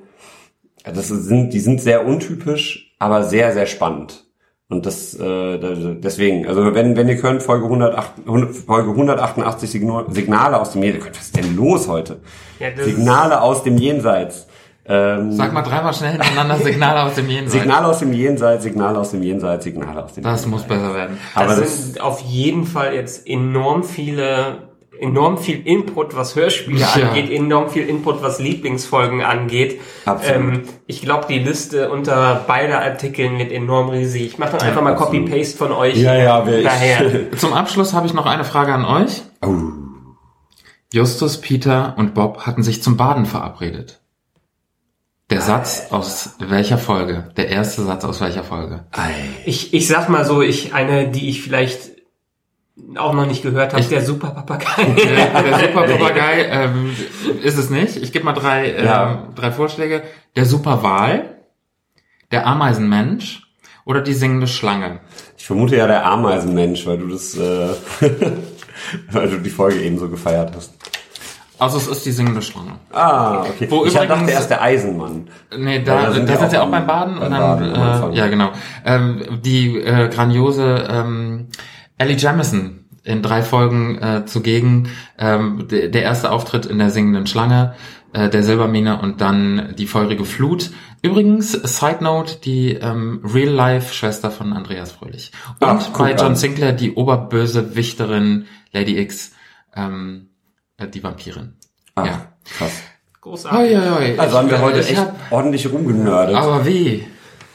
[0.83, 4.28] das sind, die sind sehr untypisch, aber sehr, sehr spannend.
[4.71, 5.59] Und das, äh,
[5.95, 8.13] deswegen, also wenn, wenn ihr könnt, Folge, 108,
[8.67, 12.21] Folge 188 Signale aus dem Jenseits, was ist denn los heute?
[12.59, 14.47] Ja, das Signale aus dem Jenseits.
[14.85, 17.53] Ähm, Sag mal dreimal schnell hintereinander Signale aus dem Jenseits.
[17.53, 20.47] Signale aus dem Jenseits, Signale aus dem Jenseits, Signale aus dem Das Jenseits.
[20.47, 21.19] muss besser werden.
[21.35, 24.68] Aber das, das, sind auf jeden Fall jetzt enorm viele,
[25.01, 26.93] enorm viel Input, was Hörspiele Ja.
[26.93, 29.81] angeht, enorm viel Input, was Lieblingsfolgen angeht.
[30.05, 30.37] Absolut.
[30.37, 34.23] Ähm, ich glaube, die Liste unter beide Artikeln wird enorm riesig.
[34.23, 34.97] Ich mache dann einfach mal.
[34.97, 37.33] Copy-Paste von euch ja, ja, wer daher.
[37.37, 39.23] Zum Abschluss habe ich noch eine Frage an euch.
[39.43, 39.55] Oh.
[40.93, 44.01] Justus, Peter und Bob hatten sich zum Baden verabredet.
[45.31, 47.31] Der Satz aus welcher Folge?
[47.37, 48.87] Der erste Satz aus welcher Folge?
[48.93, 49.13] Ei.
[49.45, 51.98] Ich, ich sag mal so, ich eine, die ich vielleicht
[52.97, 54.85] auch noch nicht gehört habe, Ich- der Super Papagei.
[54.97, 56.95] Der, der Super Papagei ähm,
[57.43, 57.97] ist es nicht.
[57.97, 59.23] Ich gebe mal drei, ähm, Ja.
[59.35, 60.03] drei Vorschläge.
[60.37, 61.37] Der Super Wal,
[62.33, 63.43] der Ameisenmensch
[63.85, 65.01] oder die singende Schlange.
[65.37, 67.69] Ich vermute ja der Ameisenmensch, weil du das, äh,
[69.13, 70.75] weil du die Folge eben so gefeiert hast.
[71.61, 72.73] Also es ist die singende Schlange.
[72.93, 73.67] Ah, okay.
[73.69, 75.29] Wo ich übrigens- dachte erst der Eisenmann.
[75.57, 77.39] Nee, Ja, da, da da sind sind, wir auch sie auch beim Baden beim und
[77.39, 78.13] Baden dann, Anfang.
[78.13, 78.51] äh, ja genau.
[78.85, 81.49] Ähm, die äh, grandiose ähm,
[81.99, 84.89] Ellie Jamison in drei Folgen äh, zugegen.
[85.19, 87.75] Ähm, der, der erste Auftritt in der singenden Schlange,
[88.13, 90.71] äh, der Silbermine und dann die feurige Flut.
[91.03, 95.31] Übrigens, Side Note, die ähm, Real-Life-Schwester von Andreas Fröhlich.
[95.61, 96.37] Und Ach, bei John an.
[96.37, 99.33] Sinclair die Oberbösewichterin Lady X,
[99.75, 100.29] ähm,
[100.77, 101.55] äh, die Vampirin.
[101.95, 102.27] Ah, Ja.
[102.45, 102.83] krass.
[103.21, 103.77] Großartig.
[103.77, 104.19] Oi, oi, oi.
[104.19, 106.37] Also haben wir Ich- heute ich echt hab- ordentlich rumgenördet.
[106.37, 107.05] Aber wie?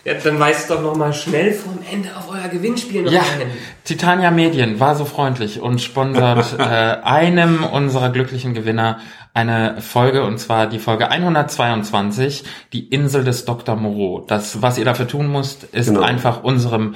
[0.06, 3.48] Ja, dann weist doch noch mal schnell vom Ende auf euer Gewinnspiel noch Ja, ein.
[3.86, 9.00] Titania Medien war so freundlich und sponsert äh, einem unserer glücklichen Gewinner
[9.34, 12.44] eine Folge, und zwar die Folge 122,
[12.74, 13.76] die Insel des Dr.
[13.76, 14.20] Moreau.
[14.28, 16.02] Das, was ihr dafür tun müsst, ist Genau.
[16.02, 16.96] einfach unserem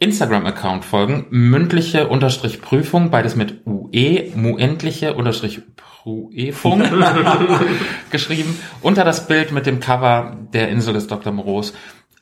[0.00, 6.82] Instagram-Account folgen, mündliche Unterstrich Prüfung, beides mit UE, muendliche Unterstrich Prüfung
[8.10, 11.32] geschrieben, unter das Bild mit dem Cover der Insel des Dr.
[11.32, 11.72] Moreaus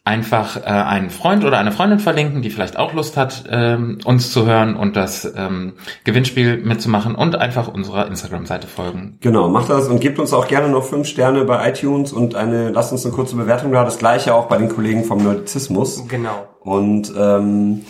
[0.04, 4.32] einfach äh, einen Freund oder eine Freundin verlinken, die vielleicht auch Lust hat, ähm, uns
[4.32, 9.18] zu hören und das ähm, Gewinnspiel mitzumachen und einfach unserer Instagram-Seite folgen.
[9.20, 12.70] Genau, macht das und gebt uns auch gerne noch fünf Sterne bei iTunes und eine,
[12.70, 13.84] lasst uns eine kurze Bewertung da.
[13.84, 16.08] Das gleiche auch bei den Kollegen vom Nerdizismus.
[16.08, 16.48] Genau.
[16.60, 17.82] Und ähm,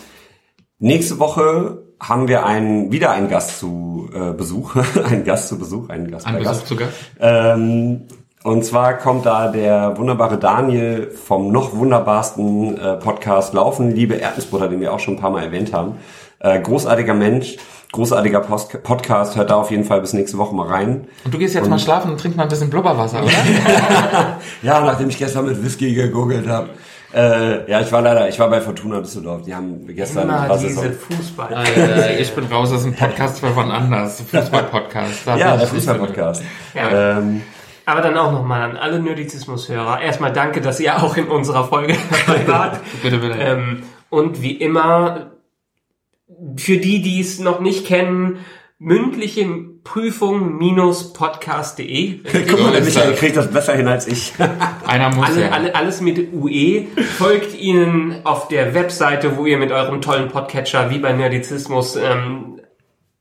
[0.77, 5.89] nächste Woche haben wir einen, wieder einen Gast zu äh, Besuch, einen Gast zu Besuch,
[5.89, 6.67] einen Gast Ein bei Besuch Gast.
[6.67, 6.93] zu Gast.
[7.19, 8.07] Ähm,
[8.43, 14.67] und zwar kommt da der wunderbare Daniel vom noch wunderbarsten äh, Podcast Laufen, liebe Erdnussbutter,
[14.67, 15.95] den wir auch schon ein paar Mal erwähnt haben.
[16.39, 17.55] Äh, großartiger Mensch,
[17.93, 21.07] großartiger Post Podcast, hört da auf jeden Fall bis nächste Woche mal rein.
[21.23, 23.31] Und du gehst jetzt mal schlafen und trinkst mal ein bisschen Blubberwasser, oder?
[24.61, 26.69] Ja, nachdem ich gestern mit Whisky gegoogelt habe.
[27.15, 29.43] Äh, ja, ich war leider, ich war bei Fortuna Düsseldorf.
[29.43, 31.53] Die haben gestern Immer was diese ist- Fußball.
[31.53, 34.19] äh, ich bin raus, das ist ein Podcast für von anders.
[34.31, 35.27] Fußball-Podcast.
[35.37, 36.43] Ja, der Fußball-Podcast.
[36.73, 37.17] Ja.
[37.19, 37.43] Ähm,
[37.85, 40.01] Aber dann auch nochmal an alle Nerdizismus-Hörer.
[40.01, 42.79] Erstmal danke, dass ihr auch in unserer Folge dabei wart.
[43.01, 43.35] Bitte, bitte.
[43.39, 45.31] Ähm, und wie immer,
[46.57, 48.39] für die, die es noch nicht kennen,
[48.79, 49.45] mündliche
[49.83, 52.19] Prüfung minus podcast.de.
[52.49, 53.19] guck mal, der Michael das.
[53.19, 54.33] kriegt das besser hin als ich.
[54.87, 55.49] Einer muss Alle, ja.
[55.51, 56.87] alle, alles mit UE.
[57.17, 62.59] Folgt ihnen auf der Webseite, wo ihr mit eurem tollen Podcatcher wie bei Nerdizismus ähm,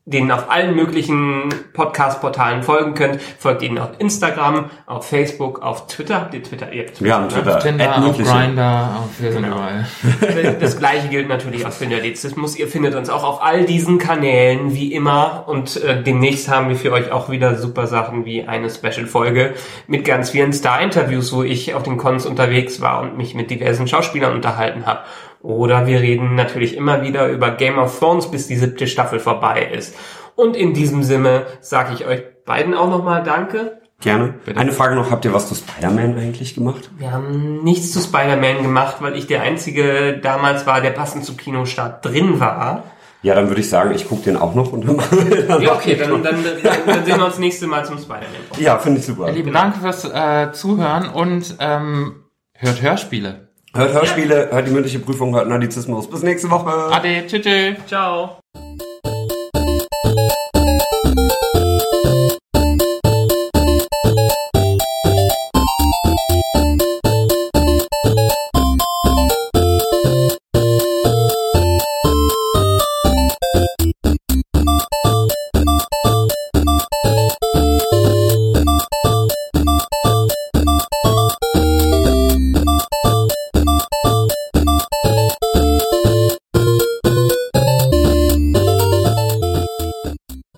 [0.04, 3.20] denen auf allen möglichen Podcast-Portalen folgen könnt.
[3.38, 6.28] Folgt ihnen auf Instagram, auf Facebook, auf Twitter.
[6.32, 7.28] Die Twitter, ihr habt Wir haben ne?
[7.28, 7.58] Twitter.
[7.60, 8.16] Tinder, Ad auf.
[8.16, 9.56] Grindr, auf wir sind Genau.
[9.56, 10.56] überall.
[10.60, 12.56] Das gleiche gilt natürlich auch für Nerdizismus.
[12.58, 15.44] Ihr findet uns auch auf all diesen Kanälen, wie immer.
[15.46, 19.54] Und äh, demnächst haben wir für euch auch wieder super Sachen wie eine Special-Folge
[19.86, 23.86] mit ganz vielen Star-Interviews, wo ich auf den Cons unterwegs war und mich mit diversen
[23.86, 25.00] Schauspielern unterhalten habe.
[25.42, 29.70] Oder wir reden natürlich immer wieder über Game of Thrones, bis die siebte Staffel vorbei
[29.74, 29.96] ist.
[30.36, 33.82] Und in diesem Sinne sage ich euch beiden auch nochmal Danke.
[34.00, 34.34] Gerne.
[34.56, 36.90] Eine Frage noch, habt ihr was zu Spider-Man eigentlich gemacht?
[36.98, 41.36] Wir haben nichts zu Spider-Man gemacht, weil ich der Einzige damals war, der passend zum
[41.36, 42.84] Kinostart drin war.
[43.22, 46.22] Ja, dann würde ich sagen, ich gucke den auch noch und dann Ja, okay, dann,
[46.24, 48.60] dann, dann, dann sehen wir uns nächste Mal zum Spider-Man.
[48.60, 49.30] Ja, finde ich super.
[49.30, 52.24] Lieben Dank fürs äh, Zuhören und ähm,
[52.54, 53.41] hört Hörspiele.
[53.74, 56.08] Hört Hörspiele, hört die mündliche Prüfung, hört Nerdizismus.
[56.08, 56.92] Bis nächste Woche.
[56.92, 57.42] Ade, tschüss.
[57.42, 57.76] tschüss.
[57.86, 58.38] Ciao.